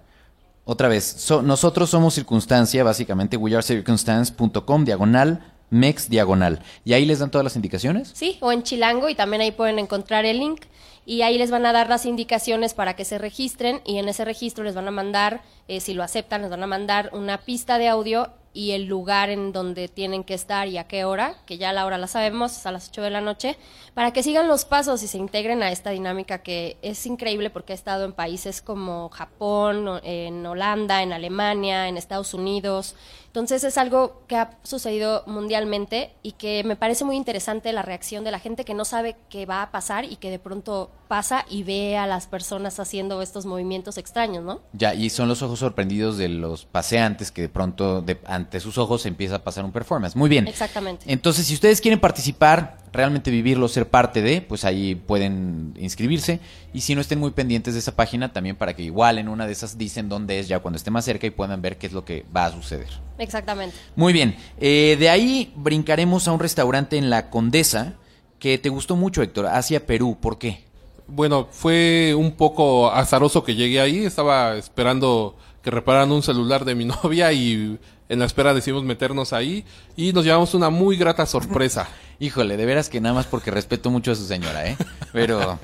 Otra 0.65 0.89
vez, 0.89 1.05
so- 1.05 1.43
nosotros 1.43 1.91
somos 1.91 2.15
circunstancia, 2.15 2.83
básicamente, 2.85 3.37
wearecircumstance.com, 3.37 4.85
diagonal, 4.85 5.51
Mex 5.71 6.09
Diagonal. 6.09 6.61
¿Y 6.85 6.93
ahí 6.93 7.05
les 7.05 7.19
dan 7.19 7.33
todas 7.33 7.43
las 7.45 7.57
indicaciones? 7.57 8.13
Sí, 8.15 8.39
o 8.41 8.53
en 8.53 8.63
Chilango 8.63 9.09
y 9.09 9.17
también 9.17 9.43
ahí 9.43 9.51
pueden 9.51 9.81
encontrar 9.81 10.25
el 10.25 10.39
link 10.39 10.61
y 11.05 11.23
ahí 11.23 11.37
les 11.37 11.51
van 11.51 11.67
a 11.67 11.73
dar 11.73 11.89
las 11.89 12.07
indicaciones 12.07 12.75
para 12.75 12.95
que 12.95 13.05
se 13.05 13.19
registren 13.19 13.81
y 13.85 13.99
en 13.99 14.09
ese 14.09 14.25
registro 14.25 14.63
les 14.63 14.77
van 14.77 14.87
a 14.87 14.93
mandar, 14.93 15.43
eh, 15.67 15.81
si 15.81 15.93
lo 15.95 16.05
aceptan, 16.05 16.43
les 16.43 16.51
van 16.51 16.63
a 16.63 16.69
mandar 16.69 17.11
una 17.13 17.39
pista 17.39 17.79
de 17.79 17.89
audio 17.89 18.31
y 18.55 18.71
el 18.71 18.85
lugar 18.87 19.31
en 19.31 19.53
donde 19.53 19.89
tienen 19.89 20.23
que 20.23 20.33
estar 20.33 20.69
y 20.69 20.79
a 20.79 20.85
qué 20.85 21.05
hora, 21.05 21.35
que 21.45 21.59
ya 21.59 21.73
la 21.73 21.85
hora 21.85 21.99
la 21.99 22.07
sabemos, 22.07 22.57
es 22.57 22.65
a 22.67 22.73
las 22.73 22.89
8 22.89 23.03
de 23.03 23.11
la 23.11 23.21
noche, 23.21 23.59
para 23.95 24.13
que 24.13 24.23
sigan 24.23 24.47
los 24.47 24.65
pasos 24.65 25.03
y 25.03 25.09
se 25.09 25.19
integren 25.19 25.63
a 25.65 25.73
esta 25.73 25.91
dinámica 25.91 26.43
que 26.43 26.79
es 26.81 27.05
increíble 27.05 27.51
porque 27.51 27.73
ha 27.73 27.77
estado 27.77 28.05
en 28.05 28.13
países 28.13 28.63
como 28.63 29.09
Japón, 29.09 30.01
en 30.05 30.47
Holanda, 30.47 31.03
en 31.03 31.13
Alemania, 31.13 31.89
en 31.89 31.97
Estados 31.97 32.33
Unidos. 32.33 32.95
Entonces 33.35 33.65
es 33.65 33.79
algo 33.79 34.23
que 34.29 34.37
ha 34.37 34.53
sucedido 34.63 35.25
mundialmente 35.27 36.13
y 36.23 36.33
que 36.33 36.63
me 36.63 36.77
parece 36.77 37.05
muy 37.05 37.17
interesante 37.17 37.73
la 37.73 37.83
reacción 37.83 38.23
de 38.23 38.31
la 38.31 38.39
gente 38.39 38.65
que 38.65 38.75
no 38.75 38.85
sabe 38.85 39.17
qué 39.29 39.45
va 39.45 39.61
a 39.63 39.73
pasar 39.73 40.05
y 40.05 40.15
que 40.15 40.31
de 40.31 40.39
pronto 40.39 40.93
pasa 41.09 41.45
y 41.51 41.65
ve 41.65 41.97
a 41.97 42.07
las 42.07 42.29
personas 42.29 42.79
haciendo 42.79 43.21
estos 43.23 43.45
movimientos 43.45 43.99
extraños, 43.99 44.45
¿no? 44.45 44.61
Ya, 44.73 44.95
y 44.95 45.11
son 45.11 45.27
los 45.29 45.43
ojos 45.43 45.59
sorprendidos 45.59 46.17
de 46.17 46.29
los 46.29 46.65
paseantes 46.65 47.33
que 47.33 47.43
de 47.43 47.49
pronto 47.49 48.03
de- 48.03 48.21
ante 48.25 48.61
sus 48.61 48.79
ojos 48.79 49.05
empieza 49.05 49.35
a 49.35 49.39
pasar 49.43 49.65
un 49.65 49.73
performance. 49.73 50.15
Muy 50.15 50.29
bien. 50.31 50.47
Exactamente. 50.47 51.05
Entonces, 51.09 51.45
si 51.45 51.55
ustedes 51.55 51.81
quieren 51.81 51.99
participar, 51.99 52.77
realmente 52.95 53.31
vivirlo, 53.31 53.69
ser 53.69 53.89
parte 53.89 54.23
de, 54.23 54.41
pues 54.41 54.65
ahí 54.65 54.95
pueden 54.95 55.75
inscribirse. 55.77 56.41
Y 56.73 56.81
si 56.81 56.95
no 56.95 57.01
estén 57.01 57.19
muy 57.19 57.33
pendientes 57.33 57.75
de 57.75 57.81
esa 57.81 57.95
página, 57.95 58.33
también 58.33 58.57
para 58.57 58.75
que 58.75 58.83
igual 58.83 59.19
en 59.19 59.29
una 59.29 59.47
de 59.47 59.53
esas 59.53 59.77
dicen 59.77 60.09
dónde 60.09 60.39
es 60.39 60.49
ya 60.49 60.61
cuando 60.61 60.77
esté 60.77 60.91
más 60.91 61.05
cerca 61.05 61.27
y 61.27 61.31
puedan 61.31 61.61
ver 61.61 61.77
qué 61.77 61.89
es 61.89 61.93
lo 61.93 62.05
que 62.05 62.25
va 62.35 62.47
a 62.47 62.53
suceder. 62.53 62.89
Exactamente. 63.19 63.77
Muy 63.97 64.13
bien, 64.13 64.37
eh, 64.61 64.97
de 64.99 65.11
ahí 65.11 65.53
brincaremos 65.57 66.27
a 66.27 66.33
un 66.33 66.41
restaurante 66.41 66.97
en 66.97 67.11
La 67.11 67.31
Condesa 67.31 67.95
que 68.39 68.59
te 68.59 68.69
gustó 68.69 68.97
mucho, 68.97 69.23
Héctor, 69.23 69.47
hacia 69.47 69.85
Perú. 69.87 70.17
¿Por 70.21 70.39
qué? 70.39 70.65
Bueno, 71.07 71.49
fue 71.51 72.15
un 72.17 72.33
poco 72.33 72.91
azaroso 72.91 73.43
que 73.43 73.55
llegué 73.55 73.81
ahí. 73.81 74.05
Estaba 74.05 74.57
esperando 74.57 75.37
que 75.65 75.71
repararan 75.71 76.13
un 76.13 76.23
celular 76.23 76.65
de 76.65 76.75
mi 76.75 76.85
novia 77.03 77.33
y 77.33 77.79
en 78.09 78.19
la 78.19 78.27
espera 78.27 78.53
decidimos 78.53 78.85
meternos 78.85 79.33
ahí 79.33 79.65
y 79.97 80.13
nos 80.13 80.25
llevamos 80.25 80.55
una 80.55 80.71
muy 80.71 80.97
grata 80.97 81.25
sorpresa. 81.27 81.89
Híjole, 82.21 82.57
de 82.57 82.67
veras 82.67 82.89
que 82.89 83.01
nada 83.01 83.15
más 83.15 83.27
porque 83.27 83.51
respeto 83.51 83.91
mucho 83.91 84.13
a 84.13 84.15
su 84.15 84.27
señora, 84.27 84.69
¿eh? 84.69 84.77
Pero, 85.13 85.59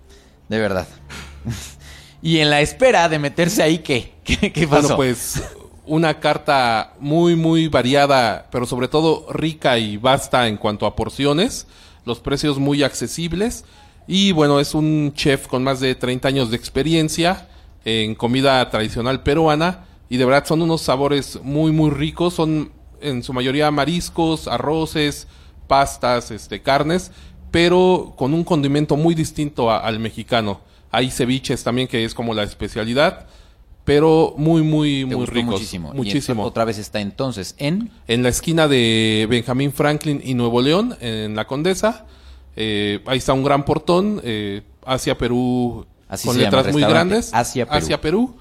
de 0.48 0.58
verdad. 0.58 0.86
Y 2.22 2.38
en 2.38 2.50
la 2.50 2.60
espera 2.60 3.08
de 3.08 3.18
meterse 3.18 3.62
ahí, 3.62 3.78
¿qué? 3.78 4.14
¿Qué, 4.22 4.52
qué 4.52 4.68
pasó? 4.68 4.88
Bueno, 4.88 4.96
pues 4.96 5.42
una 5.86 6.20
carta 6.20 6.94
muy, 7.00 7.34
muy 7.34 7.68
variada, 7.68 8.46
pero 8.52 8.66
sobre 8.66 8.88
todo 8.88 9.26
rica 9.32 9.78
y 9.78 9.96
vasta 9.96 10.48
en 10.48 10.58
cuanto 10.58 10.84
a 10.84 10.94
porciones, 10.94 11.66
los 12.04 12.20
precios 12.20 12.58
muy 12.58 12.82
accesibles 12.82 13.64
y 14.06 14.32
bueno, 14.32 14.60
es 14.60 14.74
un 14.74 15.12
chef 15.14 15.48
con 15.48 15.64
más 15.64 15.80
de 15.80 15.94
30 15.94 16.28
años 16.28 16.50
de 16.50 16.56
experiencia 16.56 17.48
en 17.86 18.14
comida 18.16 18.68
tradicional 18.68 19.22
peruana 19.22 19.86
y 20.10 20.16
de 20.18 20.24
verdad 20.24 20.44
son 20.44 20.60
unos 20.60 20.82
sabores 20.82 21.38
muy, 21.42 21.70
muy 21.72 21.90
ricos, 21.90 22.34
son 22.34 22.72
en 23.00 23.22
su 23.22 23.32
mayoría 23.32 23.70
mariscos, 23.70 24.48
arroces, 24.48 25.28
pastas, 25.68 26.30
este, 26.32 26.60
carnes, 26.62 27.12
pero 27.52 28.12
con 28.16 28.34
un 28.34 28.42
condimento 28.44 28.96
muy 28.96 29.14
distinto 29.14 29.70
a- 29.70 29.78
al 29.78 30.00
mexicano. 30.00 30.60
Hay 30.90 31.10
ceviches 31.10 31.62
también 31.62 31.86
que 31.88 32.04
es 32.04 32.12
como 32.12 32.34
la 32.34 32.42
especialidad 32.42 33.26
pero 33.84 34.34
muy, 34.36 34.62
muy, 34.62 35.06
Te 35.08 35.14
muy 35.14 35.26
ricos. 35.26 35.52
muchísimo. 35.52 35.92
Muchísimo. 35.94 36.42
otra 36.42 36.64
vez 36.64 36.76
está 36.76 36.98
entonces 37.00 37.54
en... 37.56 37.92
En 38.08 38.24
la 38.24 38.30
esquina 38.30 38.66
de 38.66 39.28
Benjamín 39.30 39.72
Franklin 39.72 40.20
y 40.24 40.34
Nuevo 40.34 40.60
León, 40.60 40.96
en 41.00 41.36
la 41.36 41.46
Condesa, 41.46 42.04
eh, 42.56 42.98
ahí 43.06 43.18
está 43.18 43.32
un 43.32 43.44
gran 43.44 43.64
portón, 43.64 44.20
eh, 44.24 44.62
hacia 44.84 45.16
Perú, 45.16 45.86
Así 46.08 46.26
con 46.26 46.36
se 46.36 46.42
llama 46.42 46.58
el 46.58 46.64
letras 46.64 46.74
muy 46.74 46.82
grandes. 46.82 47.30
Hacia 47.32 47.66
Perú. 47.66 48.00
Perú. 48.00 48.34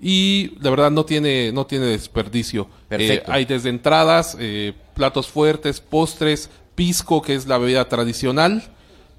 Y 0.00 0.58
de 0.60 0.70
verdad 0.70 0.90
no 0.90 1.04
tiene, 1.04 1.52
no 1.52 1.66
tiene 1.66 1.86
desperdicio. 1.86 2.68
Eh, 2.90 3.22
hay 3.26 3.44
desde 3.44 3.68
entradas, 3.68 4.36
eh, 4.40 4.72
platos 4.94 5.28
fuertes, 5.28 5.80
postres, 5.80 6.48
pisco, 6.74 7.20
que 7.20 7.34
es 7.34 7.46
la 7.46 7.58
bebida 7.58 7.86
tradicional, 7.88 8.62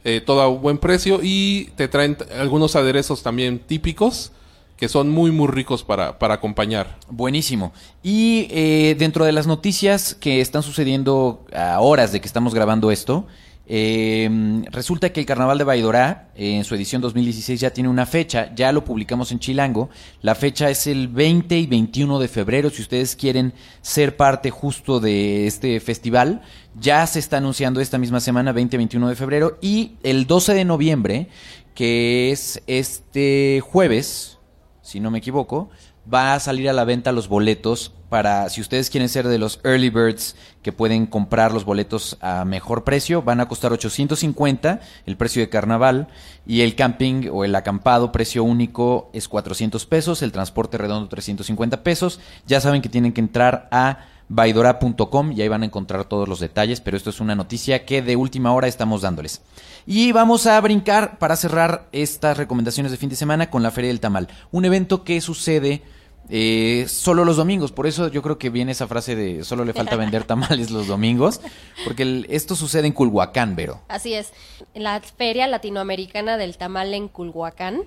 eh, 0.03 0.21
todo 0.25 0.41
a 0.41 0.47
buen 0.47 0.79
precio. 0.79 1.19
Y 1.21 1.69
te 1.75 1.87
traen 1.87 2.17
algunos 2.39 2.75
aderezos 2.75 3.21
también 3.21 3.59
típicos, 3.59 4.31
que 4.75 4.89
son 4.89 5.11
muy, 5.11 5.29
muy 5.29 5.47
ricos 5.47 5.83
para, 5.83 6.17
para 6.17 6.33
acompañar. 6.33 6.97
Buenísimo. 7.07 7.71
Y 8.01 8.47
eh, 8.49 8.95
dentro 8.97 9.25
de 9.25 9.31
las 9.31 9.45
noticias 9.45 10.15
que 10.15 10.41
están 10.41 10.63
sucediendo 10.63 11.45
a 11.53 11.79
horas 11.81 12.11
de 12.11 12.19
que 12.19 12.25
estamos 12.25 12.55
grabando 12.55 12.89
esto, 12.89 13.27
eh, 13.73 14.29
resulta 14.69 15.13
que 15.13 15.21
el 15.21 15.25
Carnaval 15.25 15.57
de 15.57 15.63
Baidorá, 15.63 16.27
en 16.35 16.65
su 16.65 16.75
edición 16.75 17.01
2016, 17.01 17.57
ya 17.57 17.71
tiene 17.71 17.87
una 17.87 18.05
fecha, 18.05 18.53
ya 18.53 18.73
lo 18.73 18.83
publicamos 18.83 19.31
en 19.31 19.39
Chilango. 19.39 19.89
La 20.21 20.35
fecha 20.35 20.69
es 20.69 20.87
el 20.87 21.07
20 21.07 21.57
y 21.57 21.67
21 21.67 22.19
de 22.19 22.27
febrero, 22.27 22.69
si 22.69 22.81
ustedes 22.81 23.15
quieren 23.15 23.53
ser 23.81 24.17
parte 24.17 24.49
justo 24.49 24.99
de 24.99 25.47
este 25.47 25.79
festival. 25.79 26.41
Ya 26.77 27.07
se 27.07 27.19
está 27.19 27.37
anunciando 27.37 27.79
esta 27.79 27.97
misma 27.97 28.19
semana, 28.19 28.51
20 28.51 28.75
y 28.75 28.77
21 28.77 29.07
de 29.07 29.15
febrero, 29.15 29.57
y 29.61 29.93
el 30.03 30.27
12 30.27 30.53
de 30.53 30.65
noviembre, 30.65 31.29
que 31.73 32.33
es 32.33 32.61
este 32.67 33.61
jueves, 33.63 34.37
si 34.81 34.99
no 34.99 35.11
me 35.11 35.19
equivoco, 35.19 35.69
va 36.11 36.33
a 36.33 36.39
salir 36.39 36.69
a 36.69 36.73
la 36.73 36.83
venta 36.83 37.11
los 37.11 37.27
boletos 37.27 37.93
para, 38.09 38.49
si 38.49 38.59
ustedes 38.59 38.89
quieren 38.89 39.07
ser 39.07 39.27
de 39.27 39.37
los 39.37 39.61
early 39.63 39.89
birds 39.89 40.35
que 40.61 40.73
pueden 40.73 41.05
comprar 41.05 41.53
los 41.53 41.63
boletos 41.63 42.17
a 42.19 42.43
mejor 42.43 42.83
precio, 42.83 43.21
van 43.21 43.39
a 43.39 43.47
costar 43.47 43.71
850 43.71 44.81
el 45.05 45.15
precio 45.15 45.41
de 45.41 45.47
carnaval 45.47 46.09
y 46.45 46.61
el 46.61 46.75
camping 46.75 47.29
o 47.31 47.45
el 47.45 47.55
acampado 47.55 48.11
precio 48.11 48.43
único 48.43 49.09
es 49.13 49.29
400 49.29 49.85
pesos, 49.85 50.21
el 50.21 50.33
transporte 50.33 50.77
redondo 50.77 51.07
350 51.07 51.83
pesos. 51.83 52.19
Ya 52.45 52.59
saben 52.59 52.81
que 52.81 52.89
tienen 52.89 53.13
que 53.13 53.21
entrar 53.21 53.69
a 53.71 53.99
vaidora.com 54.31 55.33
y 55.33 55.41
ahí 55.41 55.47
van 55.49 55.63
a 55.63 55.65
encontrar 55.65 56.05
todos 56.05 56.27
los 56.27 56.39
detalles, 56.39 56.79
pero 56.79 56.95
esto 56.95 57.09
es 57.09 57.19
una 57.19 57.35
noticia 57.35 57.85
que 57.85 58.01
de 58.01 58.15
última 58.15 58.53
hora 58.53 58.67
estamos 58.67 59.01
dándoles. 59.01 59.41
Y 59.85 60.13
vamos 60.13 60.47
a 60.47 60.59
brincar 60.61 61.19
para 61.19 61.35
cerrar 61.35 61.87
estas 61.91 62.37
recomendaciones 62.37 62.91
de 62.91 62.97
fin 62.97 63.09
de 63.09 63.15
semana 63.15 63.49
con 63.49 63.61
la 63.61 63.71
Feria 63.71 63.89
del 63.89 63.99
Tamal, 63.99 64.29
un 64.51 64.63
evento 64.63 65.03
que 65.03 65.19
sucede 65.19 65.81
eh, 66.29 66.85
solo 66.87 67.25
los 67.25 67.35
domingos, 67.35 67.73
por 67.73 67.87
eso 67.87 68.07
yo 68.07 68.21
creo 68.21 68.37
que 68.37 68.49
viene 68.49 68.71
esa 68.71 68.87
frase 68.87 69.17
de 69.17 69.43
solo 69.43 69.65
le 69.65 69.73
falta 69.73 69.97
vender 69.97 70.23
tamales 70.23 70.71
los 70.71 70.87
domingos, 70.87 71.41
porque 71.83 72.25
esto 72.29 72.55
sucede 72.55 72.87
en 72.87 72.93
Culhuacán, 72.93 73.55
Vero. 73.57 73.81
Así 73.89 74.13
es. 74.13 74.31
La 74.73 75.01
Feria 75.01 75.47
Latinoamericana 75.47 76.37
del 76.37 76.55
Tamal 76.55 76.93
en 76.93 77.09
Culhuacán, 77.09 77.81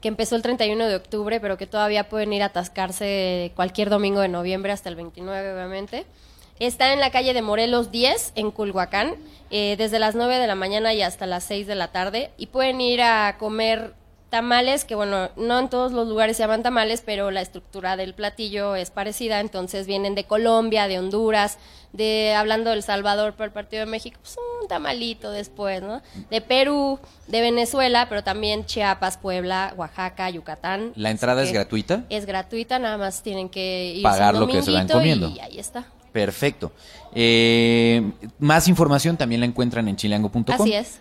que 0.00 0.08
empezó 0.08 0.36
el 0.36 0.42
31 0.42 0.86
de 0.86 0.96
octubre, 0.96 1.40
pero 1.40 1.56
que 1.56 1.66
todavía 1.66 2.08
pueden 2.08 2.32
ir 2.32 2.42
a 2.42 2.46
atascarse 2.46 3.52
cualquier 3.56 3.90
domingo 3.90 4.20
de 4.20 4.28
noviembre 4.28 4.72
hasta 4.72 4.88
el 4.88 4.96
29, 4.96 5.52
obviamente. 5.52 6.06
Está 6.58 6.92
en 6.92 7.00
la 7.00 7.10
calle 7.10 7.34
de 7.34 7.42
Morelos 7.42 7.90
10, 7.90 8.32
en 8.34 8.50
Culhuacán, 8.50 9.16
eh, 9.50 9.76
desde 9.76 9.98
las 9.98 10.14
9 10.14 10.38
de 10.38 10.46
la 10.46 10.54
mañana 10.54 10.94
y 10.94 11.02
hasta 11.02 11.26
las 11.26 11.44
6 11.44 11.66
de 11.66 11.74
la 11.74 11.88
tarde. 11.88 12.30
Y 12.38 12.46
pueden 12.46 12.80
ir 12.80 13.02
a 13.02 13.36
comer 13.38 13.92
tamales, 14.30 14.84
que 14.84 14.94
bueno, 14.94 15.30
no 15.36 15.58
en 15.58 15.68
todos 15.68 15.92
los 15.92 16.08
lugares 16.08 16.36
se 16.36 16.42
llaman 16.42 16.62
tamales, 16.62 17.02
pero 17.04 17.30
la 17.30 17.40
estructura 17.40 17.96
del 17.96 18.14
platillo 18.14 18.74
es 18.74 18.90
parecida, 18.90 19.40
entonces 19.40 19.86
vienen 19.86 20.14
de 20.14 20.24
Colombia, 20.24 20.88
de 20.88 20.98
Honduras, 20.98 21.58
de 21.92 22.34
hablando 22.34 22.70
del 22.70 22.82
Salvador 22.82 23.34
por 23.34 23.46
el 23.46 23.52
partido 23.52 23.84
de 23.84 23.90
México, 23.90 24.18
pues 24.20 24.36
un 24.62 24.68
tamalito 24.68 25.30
después, 25.30 25.80
¿no? 25.82 26.02
De 26.30 26.40
Perú, 26.40 26.98
de 27.28 27.40
Venezuela, 27.40 28.06
pero 28.08 28.24
también 28.24 28.66
Chiapas, 28.66 29.16
Puebla, 29.16 29.72
Oaxaca, 29.76 30.28
Yucatán. 30.28 30.92
¿La 30.96 31.10
entrada 31.10 31.42
es 31.42 31.52
gratuita? 31.52 32.04
Es 32.10 32.26
gratuita, 32.26 32.78
nada 32.78 32.98
más 32.98 33.22
tienen 33.22 33.48
que 33.48 33.94
ir 33.96 34.02
Pagar 34.02 34.34
lo 34.34 34.48
que 34.48 34.62
se 34.62 34.72
van 34.72 34.88
comiendo. 34.88 35.28
y 35.28 35.40
ahí 35.40 35.58
está. 35.58 35.86
Perfecto. 36.12 36.72
Eh, 37.14 38.10
más 38.38 38.68
información 38.68 39.16
también 39.16 39.40
la 39.40 39.46
encuentran 39.46 39.86
en 39.88 39.96
chilango.com. 39.96 40.44
Así 40.48 40.72
es. 40.72 40.98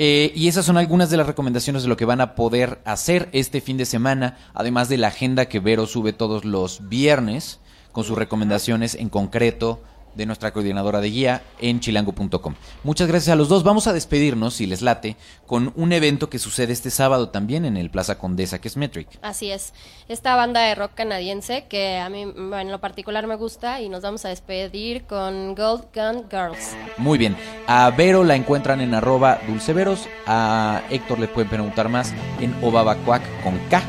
Eh, 0.00 0.30
y 0.36 0.46
esas 0.46 0.64
son 0.64 0.76
algunas 0.76 1.10
de 1.10 1.16
las 1.16 1.26
recomendaciones 1.26 1.82
de 1.82 1.88
lo 1.88 1.96
que 1.96 2.04
van 2.04 2.20
a 2.20 2.36
poder 2.36 2.80
hacer 2.84 3.28
este 3.32 3.60
fin 3.60 3.76
de 3.76 3.84
semana, 3.84 4.38
además 4.54 4.88
de 4.88 4.96
la 4.96 5.08
agenda 5.08 5.46
que 5.46 5.58
Vero 5.58 5.88
sube 5.88 6.12
todos 6.12 6.44
los 6.44 6.88
viernes 6.88 7.58
con 7.90 8.04
sus 8.04 8.16
recomendaciones 8.16 8.94
en 8.94 9.08
concreto 9.08 9.82
de 10.18 10.26
nuestra 10.26 10.52
coordinadora 10.52 11.00
de 11.00 11.10
guía 11.10 11.42
en 11.60 11.78
chilango.com. 11.78 12.54
Muchas 12.82 13.08
gracias 13.08 13.32
a 13.32 13.36
los 13.36 13.48
dos. 13.48 13.62
Vamos 13.62 13.86
a 13.86 13.92
despedirnos, 13.92 14.54
si 14.54 14.66
les 14.66 14.82
late, 14.82 15.16
con 15.46 15.72
un 15.76 15.92
evento 15.92 16.28
que 16.28 16.40
sucede 16.40 16.72
este 16.72 16.90
sábado 16.90 17.30
también 17.30 17.64
en 17.64 17.76
el 17.76 17.88
Plaza 17.88 18.18
Condesa, 18.18 18.60
que 18.60 18.66
es 18.68 18.76
Metric. 18.76 19.08
Así 19.22 19.50
es. 19.52 19.72
Esta 20.08 20.34
banda 20.34 20.60
de 20.60 20.74
rock 20.74 20.92
canadiense 20.94 21.66
que 21.68 21.98
a 21.98 22.08
mí 22.10 22.22
en 22.22 22.70
lo 22.70 22.80
particular 22.80 23.26
me 23.28 23.36
gusta 23.36 23.80
y 23.80 23.88
nos 23.88 24.02
vamos 24.02 24.24
a 24.24 24.28
despedir 24.28 25.04
con 25.04 25.54
Gold 25.54 25.84
Gun 25.94 26.24
Girls. 26.28 26.74
Muy 26.96 27.16
bien. 27.16 27.36
A 27.68 27.90
Vero 27.90 28.24
la 28.24 28.34
encuentran 28.34 28.80
en 28.80 28.94
arroba 28.94 29.38
dulceveros. 29.46 30.08
A 30.26 30.82
Héctor 30.90 31.20
le 31.20 31.28
pueden 31.28 31.48
preguntar 31.48 31.88
más 31.88 32.12
en 32.40 32.52
obabacuac 32.60 33.22
con 33.44 33.56
K. 33.70 33.82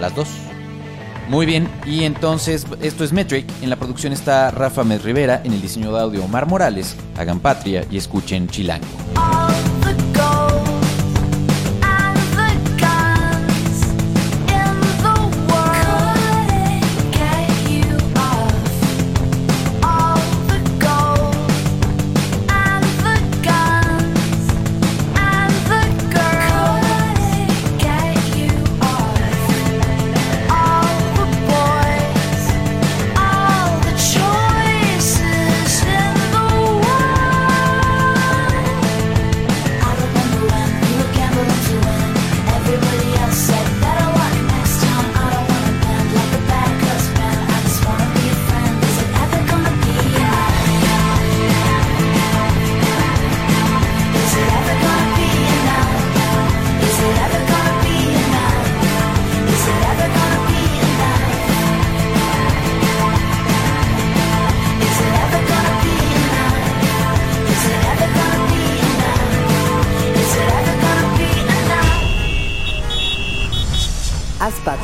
Las 0.00 0.12
dos. 0.16 0.49
Muy 1.30 1.46
bien, 1.46 1.68
y 1.86 2.02
entonces 2.02 2.66
esto 2.82 3.04
es 3.04 3.12
Metric. 3.12 3.46
En 3.62 3.70
la 3.70 3.76
producción 3.76 4.12
está 4.12 4.50
Rafa 4.50 4.82
Med 4.82 5.00
Rivera, 5.02 5.40
en 5.44 5.52
el 5.52 5.62
diseño 5.62 5.92
de 5.92 6.00
audio 6.00 6.24
Omar 6.24 6.46
Morales. 6.46 6.96
Hagan 7.16 7.38
patria 7.38 7.86
y 7.88 7.98
escuchen 7.98 8.48
Chilango. 8.48 8.88